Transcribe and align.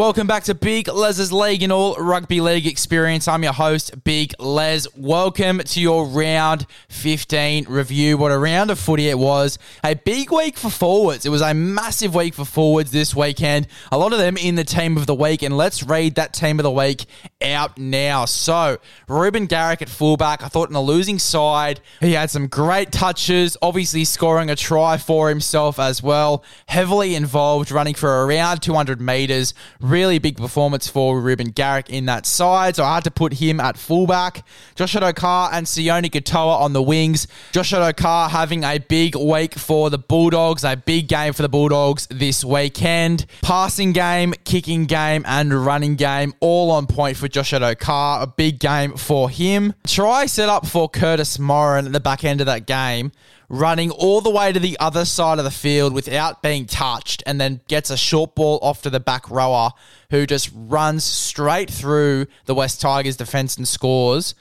welcome 0.00 0.26
back 0.26 0.44
to 0.44 0.54
Big 0.54 0.88
Les's 0.88 1.30
League 1.30 1.62
and 1.62 1.70
all 1.70 1.94
rugby 1.96 2.40
league 2.40 2.66
experience. 2.66 3.28
I'm 3.28 3.42
your 3.42 3.52
host, 3.52 4.02
Big 4.02 4.32
Les. 4.38 4.88
Welcome 4.96 5.58
to 5.58 5.78
your 5.78 6.06
round 6.06 6.64
15 6.88 7.66
review. 7.68 8.16
What 8.16 8.32
a 8.32 8.38
round 8.38 8.70
of 8.70 8.78
footy 8.78 9.10
it 9.10 9.18
was. 9.18 9.58
A 9.84 9.94
big 9.94 10.32
week 10.32 10.56
for 10.56 10.70
forwards. 10.70 11.26
It 11.26 11.28
was 11.28 11.42
a 11.42 11.52
massive 11.52 12.14
week 12.14 12.32
for 12.32 12.46
forwards 12.46 12.92
this 12.92 13.14
weekend. 13.14 13.66
A 13.92 13.98
lot 13.98 14.14
of 14.14 14.18
them 14.18 14.38
in 14.38 14.54
the 14.54 14.64
team 14.64 14.96
of 14.96 15.04
the 15.04 15.14
week. 15.14 15.42
And 15.42 15.54
let's 15.54 15.82
read 15.82 16.14
that 16.14 16.32
team 16.32 16.58
of 16.58 16.62
the 16.62 16.70
week 16.70 17.04
out 17.42 17.76
now. 17.76 18.24
So, 18.24 18.78
Reuben 19.06 19.44
Garrick 19.44 19.82
at 19.82 19.90
fullback. 19.90 20.42
I 20.42 20.48
thought 20.48 20.70
in 20.70 20.76
a 20.76 20.80
losing 20.80 21.18
side, 21.18 21.78
he 22.00 22.12
had 22.12 22.30
some 22.30 22.46
great 22.46 22.90
touches, 22.90 23.58
obviously 23.60 24.06
scoring 24.06 24.48
a 24.48 24.56
try 24.56 24.96
for 24.96 25.28
himself 25.28 25.78
as 25.78 26.02
well. 26.02 26.42
Heavily 26.68 27.14
involved, 27.14 27.70
running 27.70 27.94
for 27.94 28.24
around 28.24 28.62
200 28.62 28.98
metres. 28.98 29.52
Really 29.90 30.20
big 30.20 30.36
performance 30.36 30.86
for 30.86 31.20
Reuben 31.20 31.48
Garrick 31.48 31.90
in 31.90 32.06
that 32.06 32.24
side, 32.24 32.76
so 32.76 32.84
I 32.84 32.94
had 32.94 33.04
to 33.04 33.10
put 33.10 33.32
him 33.32 33.58
at 33.58 33.76
fullback. 33.76 34.46
Josh 34.76 34.94
Addo-Carr 34.94 35.50
and 35.52 35.66
Sione 35.66 36.08
Katoa 36.08 36.60
on 36.60 36.74
the 36.74 36.80
wings. 36.80 37.26
Josh 37.50 37.72
Addo-Carr 37.72 38.28
having 38.28 38.62
a 38.62 38.78
big 38.78 39.16
week 39.16 39.54
for 39.54 39.90
the 39.90 39.98
Bulldogs, 39.98 40.62
a 40.62 40.76
big 40.76 41.08
game 41.08 41.32
for 41.32 41.42
the 41.42 41.48
Bulldogs 41.48 42.06
this 42.08 42.44
weekend. 42.44 43.26
Passing 43.42 43.90
game, 43.90 44.32
kicking 44.44 44.86
game, 44.86 45.24
and 45.26 45.52
running 45.66 45.96
game 45.96 46.34
all 46.38 46.70
on 46.70 46.86
point 46.86 47.16
for 47.16 47.26
Josh 47.26 47.50
Addo-Carr. 47.50 48.22
A 48.22 48.28
big 48.28 48.60
game 48.60 48.96
for 48.96 49.28
him. 49.28 49.74
Try 49.88 50.26
set 50.26 50.48
up 50.48 50.68
for 50.68 50.88
Curtis 50.88 51.36
Moran 51.40 51.86
at 51.86 51.92
the 51.92 51.98
back 51.98 52.22
end 52.22 52.40
of 52.40 52.46
that 52.46 52.64
game 52.64 53.10
running 53.50 53.90
all 53.90 54.20
the 54.20 54.30
way 54.30 54.52
to 54.52 54.60
the 54.60 54.78
other 54.78 55.04
side 55.04 55.38
of 55.38 55.44
the 55.44 55.50
field 55.50 55.92
without 55.92 56.40
being 56.40 56.64
touched 56.64 57.20
and 57.26 57.40
then 57.40 57.60
gets 57.66 57.90
a 57.90 57.96
short 57.96 58.36
ball 58.36 58.60
off 58.62 58.80
to 58.80 58.88
the 58.88 59.00
back 59.00 59.28
rower 59.28 59.72
who 60.10 60.24
just 60.24 60.50
runs 60.54 61.02
straight 61.02 61.68
through 61.68 62.26
the 62.46 62.54
West 62.54 62.80
Tigers 62.80 63.16
defense 63.16 63.56
and 63.56 63.66
scores. 63.66 64.36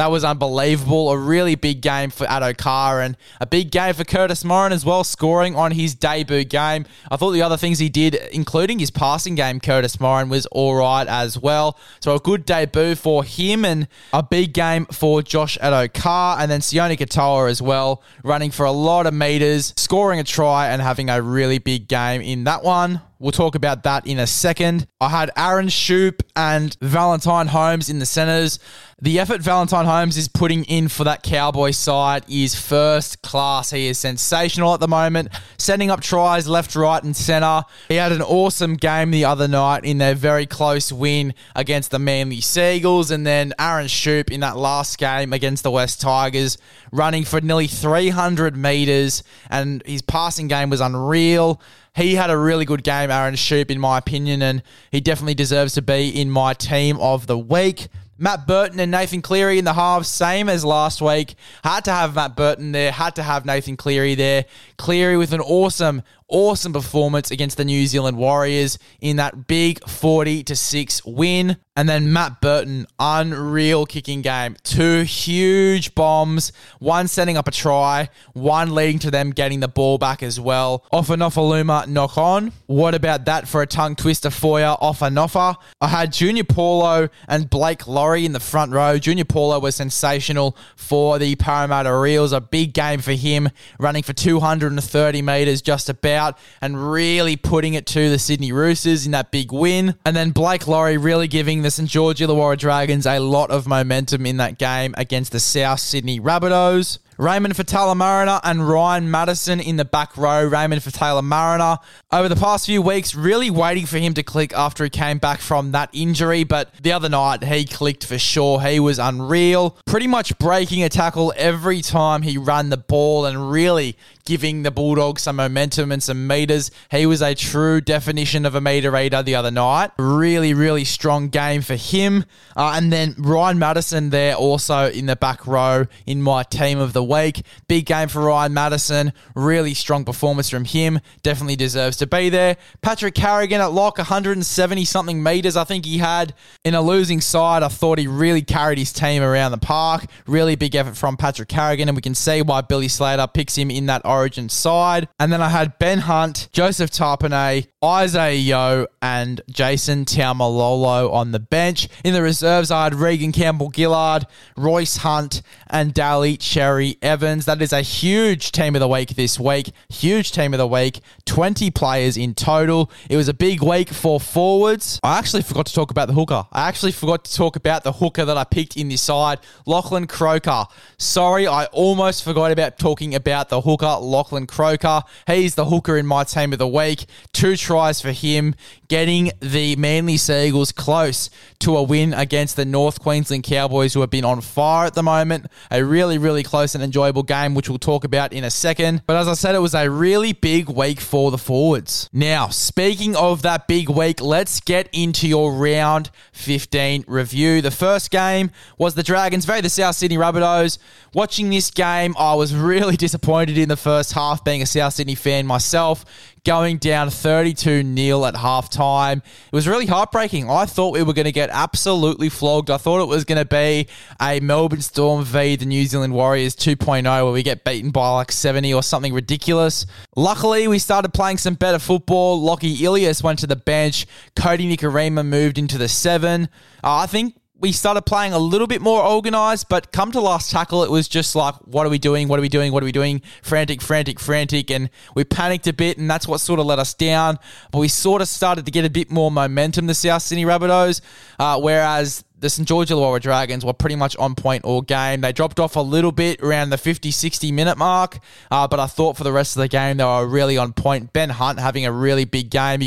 That 0.00 0.10
was 0.10 0.24
unbelievable. 0.24 1.10
A 1.10 1.18
really 1.18 1.56
big 1.56 1.82
game 1.82 2.08
for 2.08 2.26
Addo-Carr 2.26 3.02
and 3.02 3.18
a 3.38 3.46
big 3.46 3.70
game 3.70 3.92
for 3.92 4.02
Curtis 4.02 4.46
Morin 4.46 4.72
as 4.72 4.82
well, 4.82 5.04
scoring 5.04 5.54
on 5.54 5.72
his 5.72 5.94
debut 5.94 6.44
game. 6.44 6.86
I 7.10 7.18
thought 7.18 7.32
the 7.32 7.42
other 7.42 7.58
things 7.58 7.80
he 7.80 7.90
did, 7.90 8.14
including 8.14 8.78
his 8.78 8.90
passing 8.90 9.34
game, 9.34 9.60
Curtis 9.60 10.00
Morin, 10.00 10.30
was 10.30 10.46
all 10.46 10.76
right 10.76 11.06
as 11.06 11.38
well. 11.38 11.78
So 12.00 12.14
a 12.14 12.18
good 12.18 12.46
debut 12.46 12.94
for 12.94 13.24
him 13.24 13.66
and 13.66 13.88
a 14.14 14.22
big 14.22 14.54
game 14.54 14.86
for 14.86 15.20
Josh 15.20 15.58
Addo-Carr. 15.58 16.38
And 16.40 16.50
then 16.50 16.60
Sione 16.60 16.96
Katoa 16.96 17.50
as 17.50 17.60
well, 17.60 18.02
running 18.24 18.52
for 18.52 18.64
a 18.64 18.72
lot 18.72 19.06
of 19.06 19.12
meters, 19.12 19.74
scoring 19.76 20.18
a 20.18 20.24
try 20.24 20.68
and 20.68 20.80
having 20.80 21.10
a 21.10 21.20
really 21.20 21.58
big 21.58 21.88
game 21.88 22.22
in 22.22 22.44
that 22.44 22.64
one. 22.64 23.02
We'll 23.20 23.32
talk 23.32 23.54
about 23.54 23.82
that 23.82 24.06
in 24.06 24.18
a 24.18 24.26
second. 24.26 24.86
I 24.98 25.10
had 25.10 25.30
Aaron 25.36 25.66
Schoupp 25.66 26.22
and 26.34 26.74
Valentine 26.80 27.48
Holmes 27.48 27.90
in 27.90 27.98
the 27.98 28.06
centres. 28.06 28.58
The 29.02 29.18
effort 29.18 29.42
Valentine 29.42 29.84
Holmes 29.84 30.16
is 30.16 30.26
putting 30.26 30.64
in 30.64 30.88
for 30.88 31.04
that 31.04 31.22
Cowboy 31.22 31.72
side 31.72 32.24
is 32.30 32.54
first 32.54 33.20
class. 33.20 33.72
He 33.72 33.88
is 33.88 33.98
sensational 33.98 34.72
at 34.72 34.80
the 34.80 34.88
moment, 34.88 35.28
setting 35.58 35.90
up 35.90 36.00
tries 36.00 36.48
left, 36.48 36.74
right, 36.74 37.02
and 37.02 37.14
centre. 37.14 37.64
He 37.88 37.96
had 37.96 38.12
an 38.12 38.22
awesome 38.22 38.76
game 38.76 39.10
the 39.10 39.26
other 39.26 39.48
night 39.48 39.84
in 39.84 39.98
their 39.98 40.14
very 40.14 40.46
close 40.46 40.90
win 40.90 41.34
against 41.54 41.90
the 41.90 41.98
Manly 41.98 42.40
Sea 42.40 42.76
Eagles. 42.76 43.10
And 43.10 43.26
then 43.26 43.52
Aaron 43.58 43.88
Schoupp 43.88 44.30
in 44.30 44.40
that 44.40 44.56
last 44.56 44.96
game 44.96 45.34
against 45.34 45.62
the 45.62 45.70
West 45.70 46.00
Tigers, 46.00 46.56
running 46.90 47.26
for 47.26 47.42
nearly 47.42 47.66
300 47.66 48.56
metres, 48.56 49.22
and 49.50 49.82
his 49.84 50.00
passing 50.00 50.48
game 50.48 50.70
was 50.70 50.80
unreal. 50.80 51.60
He 52.00 52.14
had 52.14 52.30
a 52.30 52.38
really 52.38 52.64
good 52.64 52.82
game, 52.82 53.10
Aaron 53.10 53.34
Schoupp, 53.34 53.70
in 53.70 53.78
my 53.78 53.98
opinion, 53.98 54.40
and 54.40 54.62
he 54.90 55.02
definitely 55.02 55.34
deserves 55.34 55.74
to 55.74 55.82
be 55.82 56.08
in 56.08 56.30
my 56.30 56.54
team 56.54 56.96
of 56.98 57.26
the 57.26 57.36
week. 57.36 57.88
Matt 58.16 58.46
Burton 58.46 58.80
and 58.80 58.90
Nathan 58.90 59.20
Cleary 59.20 59.58
in 59.58 59.66
the 59.66 59.74
halves, 59.74 60.08
same 60.08 60.48
as 60.48 60.64
last 60.64 61.02
week. 61.02 61.34
Had 61.62 61.84
to 61.84 61.90
have 61.90 62.14
Matt 62.14 62.36
Burton 62.36 62.72
there, 62.72 62.90
had 62.90 63.16
to 63.16 63.22
have 63.22 63.44
Nathan 63.44 63.76
Cleary 63.76 64.14
there. 64.14 64.46
Cleary 64.78 65.18
with 65.18 65.34
an 65.34 65.42
awesome, 65.42 66.02
awesome 66.30 66.72
performance 66.72 67.30
against 67.30 67.56
the 67.56 67.64
New 67.64 67.86
Zealand 67.86 68.16
Warriors 68.16 68.78
in 69.00 69.16
that 69.16 69.46
big 69.46 69.86
40 69.88 70.44
to 70.44 70.56
6 70.56 71.04
win. 71.04 71.56
And 71.76 71.88
then 71.88 72.12
Matt 72.12 72.42
Burton, 72.42 72.86
unreal 72.98 73.86
kicking 73.86 74.20
game. 74.20 74.56
Two 74.64 75.02
huge 75.02 75.94
bombs, 75.94 76.52
one 76.78 77.08
setting 77.08 77.38
up 77.38 77.48
a 77.48 77.50
try, 77.50 78.10
one 78.34 78.74
leading 78.74 78.98
to 78.98 79.10
them 79.10 79.30
getting 79.30 79.60
the 79.60 79.68
ball 79.68 79.96
back 79.96 80.22
as 80.22 80.38
well. 80.38 80.84
Off 80.92 81.08
a 81.08 81.14
Nofoaluma 81.14 81.86
knock 81.86 82.18
on. 82.18 82.52
What 82.66 82.94
about 82.94 83.24
that 83.26 83.48
for 83.48 83.62
a 83.62 83.66
tongue 83.66 83.96
twister 83.96 84.28
for 84.28 84.60
you? 84.60 84.66
Off 84.66 85.00
a 85.00 85.06
Noffa. 85.06 85.56
I 85.80 85.88
had 85.88 86.12
Junior 86.12 86.44
Paulo 86.44 87.08
and 87.28 87.48
Blake 87.48 87.86
Lawrie 87.86 88.26
in 88.26 88.32
the 88.32 88.40
front 88.40 88.72
row. 88.72 88.98
Junior 88.98 89.24
Paulo 89.24 89.58
was 89.58 89.74
sensational 89.76 90.58
for 90.76 91.18
the 91.18 91.34
Parramatta 91.36 92.04
Eels. 92.04 92.32
A 92.32 92.42
big 92.42 92.74
game 92.74 93.00
for 93.00 93.12
him, 93.12 93.48
running 93.78 94.02
for 94.02 94.12
230 94.12 95.22
metres 95.22 95.62
just 95.62 95.88
about 95.88 96.19
and 96.60 96.90
really 96.90 97.36
putting 97.36 97.74
it 97.74 97.86
to 97.86 98.10
the 98.10 98.18
Sydney 98.18 98.52
Roosters 98.52 99.06
in 99.06 99.12
that 99.12 99.30
big 99.30 99.52
win. 99.52 99.94
And 100.04 100.14
then 100.14 100.30
Blake 100.30 100.66
Lawrie 100.66 100.96
really 100.96 101.28
giving 101.28 101.62
the 101.62 101.70
St 101.70 101.88
George 101.88 102.20
Illawarra 102.20 102.58
Dragons 102.58 103.06
a 103.06 103.18
lot 103.18 103.50
of 103.50 103.66
momentum 103.66 104.26
in 104.26 104.36
that 104.38 104.58
game 104.58 104.94
against 104.96 105.32
the 105.32 105.40
South 105.40 105.80
Sydney 105.80 106.20
Rabbitohs. 106.20 106.98
Raymond 107.20 107.54
Faitala 107.54 107.94
Mariner 107.94 108.40
and 108.44 108.66
Ryan 108.66 109.10
Matterson 109.10 109.60
in 109.60 109.76
the 109.76 109.84
back 109.84 110.16
row. 110.16 110.42
Raymond 110.42 110.80
Faitala 110.80 111.22
Mariner 111.22 111.76
over 112.10 112.30
the 112.30 112.36
past 112.36 112.64
few 112.64 112.80
weeks, 112.80 113.14
really 113.14 113.50
waiting 113.50 113.84
for 113.84 113.98
him 113.98 114.14
to 114.14 114.22
click 114.22 114.54
after 114.54 114.84
he 114.84 114.90
came 114.90 115.18
back 115.18 115.40
from 115.40 115.72
that 115.72 115.90
injury. 115.92 116.44
But 116.44 116.72
the 116.82 116.92
other 116.92 117.10
night, 117.10 117.44
he 117.44 117.66
clicked 117.66 118.06
for 118.06 118.18
sure. 118.18 118.62
He 118.62 118.80
was 118.80 118.98
unreal, 118.98 119.76
pretty 119.84 120.06
much 120.06 120.38
breaking 120.38 120.82
a 120.82 120.88
tackle 120.88 121.34
every 121.36 121.82
time 121.82 122.22
he 122.22 122.38
ran 122.38 122.70
the 122.70 122.78
ball 122.78 123.26
and 123.26 123.50
really 123.52 123.98
giving 124.24 124.62
the 124.62 124.70
Bulldogs 124.70 125.22
some 125.22 125.36
momentum 125.36 125.92
and 125.92 126.02
some 126.02 126.26
meters. 126.26 126.70
He 126.90 127.06
was 127.06 127.22
a 127.22 127.34
true 127.34 127.80
definition 127.80 128.46
of 128.46 128.54
a 128.54 128.60
meter 128.60 128.90
reader 128.90 129.22
the 129.22 129.34
other 129.34 129.50
night. 129.50 129.90
Really, 129.98 130.54
really 130.54 130.84
strong 130.84 131.28
game 131.28 131.62
for 131.62 131.76
him. 131.76 132.24
Uh, 132.56 132.72
and 132.74 132.92
then 132.92 133.14
Ryan 133.18 133.58
Matterson 133.58 134.10
there 134.10 134.34
also 134.34 134.90
in 134.90 135.06
the 135.06 135.16
back 135.16 135.46
row 135.46 135.86
in 136.06 136.22
my 136.22 136.42
team 136.42 136.78
of 136.78 136.92
the 136.92 137.02
week. 137.02 137.42
Big 137.68 137.86
game 137.86 138.08
for 138.08 138.22
Ryan 138.22 138.54
Matterson. 138.54 139.12
Really 139.34 139.74
strong 139.74 140.04
performance 140.04 140.50
from 140.50 140.64
him. 140.64 141.00
Definitely 141.22 141.56
deserves 141.56 141.96
to 141.98 142.06
be 142.06 142.28
there. 142.28 142.56
Patrick 142.82 143.14
Carrigan 143.14 143.60
at 143.60 143.72
lock, 143.72 143.98
170 143.98 144.84
something 144.84 145.22
meters. 145.22 145.56
I 145.56 145.64
think 145.64 145.84
he 145.84 145.98
had 145.98 146.34
in 146.64 146.74
a 146.74 146.82
losing 146.82 147.20
side. 147.20 147.62
I 147.62 147.68
thought 147.68 147.98
he 147.98 148.06
really 148.06 148.42
carried 148.42 148.78
his 148.78 148.92
team 148.92 149.22
around 149.22 149.52
the 149.52 149.58
park. 149.58 150.04
Really 150.26 150.56
big 150.56 150.74
effort 150.74 150.96
from 150.96 151.16
Patrick 151.16 151.48
Carrigan, 151.48 151.88
and 151.88 151.96
we 151.96 152.02
can 152.02 152.14
see 152.14 152.42
why 152.42 152.60
Billy 152.60 152.88
Slater 152.88 153.26
picks 153.26 153.56
him 153.56 153.70
in 153.70 153.86
that 153.86 154.02
origin 154.10 154.48
side. 154.48 155.08
And 155.18 155.32
then 155.32 155.40
I 155.40 155.48
had 155.48 155.78
Ben 155.78 156.00
Hunt, 156.00 156.48
Joseph 156.52 156.90
Tapine, 156.90 157.66
Isaiah 157.82 158.34
Yeo, 158.34 158.86
and 159.00 159.40
Jason 159.48 160.04
Taumalolo 160.04 161.12
on 161.12 161.32
the 161.32 161.38
bench. 161.38 161.88
In 162.04 162.12
the 162.12 162.22
reserves, 162.22 162.70
I 162.70 162.84
had 162.84 162.94
Reagan 162.94 163.32
Campbell 163.32 163.70
Gillard, 163.74 164.26
Royce 164.56 164.98
Hunt, 164.98 165.42
and 165.68 165.94
Daly 165.94 166.36
Cherry 166.36 166.96
Evans. 167.00 167.46
That 167.46 167.62
is 167.62 167.72
a 167.72 167.82
huge 167.82 168.52
team 168.52 168.74
of 168.74 168.80
the 168.80 168.88
week 168.88 169.10
this 169.10 169.38
week. 169.38 169.70
Huge 169.88 170.32
team 170.32 170.52
of 170.52 170.58
the 170.58 170.66
week. 170.66 171.00
20 171.24 171.70
players 171.70 172.16
in 172.16 172.34
total. 172.34 172.90
It 173.08 173.16
was 173.16 173.28
a 173.28 173.34
big 173.34 173.62
week 173.62 173.88
for 173.90 174.20
forwards. 174.20 175.00
I 175.02 175.18
actually 175.18 175.42
forgot 175.42 175.66
to 175.66 175.74
talk 175.74 175.90
about 175.90 176.08
the 176.08 176.14
hooker. 176.14 176.46
I 176.52 176.68
actually 176.68 176.92
forgot 176.92 177.24
to 177.24 177.34
talk 177.34 177.56
about 177.56 177.84
the 177.84 177.92
hooker 177.92 178.24
that 178.24 178.36
I 178.36 178.44
picked 178.44 178.76
in 178.76 178.88
this 178.88 179.02
side, 179.02 179.38
Lachlan 179.66 180.06
Croker. 180.06 180.66
Sorry, 180.98 181.46
I 181.46 181.66
almost 181.66 182.24
forgot 182.24 182.52
about 182.52 182.78
talking 182.78 183.14
about 183.14 183.48
the 183.48 183.60
hooker, 183.60 183.98
Lachlan 184.00 184.46
Croker. 184.46 185.02
He's 185.26 185.54
the 185.54 185.66
hooker 185.66 185.96
in 185.96 186.06
my 186.06 186.24
team 186.24 186.52
of 186.52 186.58
the 186.58 186.68
week. 186.68 187.06
Two 187.32 187.56
tries 187.56 188.00
for 188.00 188.12
him, 188.12 188.54
getting 188.88 189.30
the 189.40 189.76
Manly 189.76 190.16
Sea 190.16 190.48
Eagles 190.48 190.72
close 190.72 191.30
to 191.60 191.76
a 191.76 191.82
win 191.82 192.14
against 192.14 192.56
the 192.56 192.64
North 192.64 193.00
Queensland 193.00 193.44
Cowboys, 193.44 193.94
who 193.94 194.00
have 194.00 194.10
been 194.10 194.24
on 194.24 194.40
fire 194.40 194.86
at 194.86 194.94
the 194.94 195.02
moment. 195.02 195.46
A 195.70 195.84
really, 195.84 196.18
really 196.18 196.42
close 196.42 196.74
and 196.74 196.82
enjoyable 196.82 197.22
game, 197.22 197.54
which 197.54 197.68
we'll 197.68 197.78
talk 197.78 198.04
about 198.04 198.32
in 198.32 198.44
a 198.44 198.50
second. 198.50 199.02
But 199.06 199.16
as 199.16 199.28
I 199.28 199.34
said, 199.34 199.54
it 199.54 199.60
was 199.60 199.74
a 199.74 199.90
really 199.90 200.32
big 200.32 200.68
week 200.68 201.00
for 201.00 201.30
the 201.30 201.38
forwards. 201.38 202.08
Now, 202.12 202.48
speaking 202.48 203.14
of 203.16 203.42
that 203.42 203.68
big 203.68 203.88
week, 203.88 204.20
let's 204.20 204.60
get 204.60 204.88
into 204.92 205.28
your 205.28 205.52
round 205.52 206.10
15 206.32 207.04
review. 207.06 207.60
The 207.60 207.70
first 207.70 208.10
game 208.10 208.50
was 208.78 208.94
the 208.94 209.02
Dragons, 209.02 209.44
very 209.44 209.60
the 209.60 209.68
South 209.68 209.96
Sydney 209.96 210.16
Rabbitohs. 210.16 210.78
Watching 211.12 211.50
this 211.50 211.70
game, 211.70 212.14
I 212.18 212.34
was 212.34 212.54
really 212.70 212.96
disappointed 212.96 213.58
in 213.58 213.68
the 213.68 213.76
first 213.76 213.89
half, 214.12 214.44
being 214.44 214.62
a 214.62 214.66
South 214.66 214.94
Sydney 214.94 215.14
fan 215.14 215.46
myself, 215.46 216.04
going 216.44 216.78
down 216.78 217.10
32 217.10 217.94
0 217.96 218.24
at 218.24 218.34
halftime. 218.34 219.18
It 219.18 219.52
was 219.52 219.68
really 219.68 219.86
heartbreaking. 219.86 220.48
I 220.50 220.66
thought 220.66 220.92
we 220.92 221.02
were 221.02 221.12
going 221.12 221.26
to 221.26 221.32
get 221.32 221.50
absolutely 221.50 222.28
flogged. 222.28 222.70
I 222.70 222.76
thought 222.76 223.02
it 223.02 223.08
was 223.08 223.24
going 223.24 223.38
to 223.38 223.44
be 223.44 223.88
a 224.20 224.40
Melbourne 224.40 224.80
Storm 224.80 225.24
v 225.24 225.56
the 225.56 225.66
New 225.66 225.84
Zealand 225.84 226.12
Warriors 226.14 226.56
2.0 226.56 227.04
where 227.04 227.32
we 227.32 227.42
get 227.42 227.64
beaten 227.64 227.90
by 227.90 228.10
like 228.10 228.32
70 228.32 228.72
or 228.72 228.82
something 228.82 229.12
ridiculous. 229.12 229.86
Luckily, 230.16 230.68
we 230.68 230.78
started 230.78 231.12
playing 231.12 231.38
some 231.38 231.54
better 231.54 231.78
football. 231.78 232.40
Lockie 232.40 232.84
Ilias 232.84 233.22
went 233.22 233.38
to 233.40 233.46
the 233.46 233.56
bench. 233.56 234.06
Cody 234.36 234.74
Nikorima 234.74 235.26
moved 235.26 235.58
into 235.58 235.78
the 235.78 235.88
seven. 235.88 236.48
Uh, 236.82 236.96
I 236.96 237.06
think 237.06 237.34
we 237.60 237.72
started 237.72 238.02
playing 238.02 238.32
a 238.32 238.38
little 238.38 238.66
bit 238.66 238.80
more 238.80 239.02
organized, 239.02 239.68
but 239.68 239.92
come 239.92 240.10
to 240.12 240.20
last 240.20 240.50
tackle, 240.50 240.82
it 240.82 240.90
was 240.90 241.08
just 241.08 241.36
like, 241.36 241.54
what 241.66 241.86
are 241.86 241.90
we 241.90 241.98
doing? 241.98 242.26
What 242.26 242.38
are 242.38 242.42
we 242.42 242.48
doing? 242.48 242.72
What 242.72 242.82
are 242.82 242.86
we 242.86 242.92
doing? 242.92 243.20
Frantic, 243.42 243.82
frantic, 243.82 244.18
frantic. 244.18 244.70
And 244.70 244.88
we 245.14 245.24
panicked 245.24 245.66
a 245.66 245.72
bit, 245.74 245.98
and 245.98 246.10
that's 246.10 246.26
what 246.26 246.38
sort 246.38 246.58
of 246.58 246.66
let 246.66 246.78
us 246.78 246.94
down. 246.94 247.38
But 247.70 247.80
we 247.80 247.88
sort 247.88 248.22
of 248.22 248.28
started 248.28 248.64
to 248.64 248.72
get 248.72 248.86
a 248.86 248.90
bit 248.90 249.10
more 249.10 249.30
momentum, 249.30 249.86
the 249.86 249.94
South 249.94 250.22
Sydney 250.22 250.46
Rabbitohs, 250.46 251.02
uh, 251.38 251.60
whereas 251.60 252.24
the 252.40 252.48
St. 252.48 252.66
George 252.66 252.88
Illawarra 252.88 253.20
Dragons 253.20 253.64
were 253.64 253.74
pretty 253.74 253.96
much 253.96 254.16
on 254.16 254.34
point 254.34 254.64
all 254.64 254.80
game. 254.80 255.20
They 255.20 255.32
dropped 255.32 255.60
off 255.60 255.76
a 255.76 255.80
little 255.80 256.12
bit 256.12 256.40
around 256.40 256.70
the 256.70 256.78
50, 256.78 257.10
60 257.10 257.52
minute 257.52 257.76
mark, 257.76 258.18
uh, 258.50 258.66
but 258.66 258.80
I 258.80 258.86
thought 258.86 259.16
for 259.16 259.24
the 259.24 259.32
rest 259.32 259.56
of 259.56 259.60
the 259.60 259.68
game 259.68 259.98
they 259.98 260.04
were 260.04 260.26
really 260.26 260.56
on 260.56 260.72
point. 260.72 261.12
Ben 261.12 261.30
Hunt 261.30 261.58
having 261.58 261.84
a 261.84 261.92
really 261.92 262.24
big 262.24 262.50
game. 262.50 262.80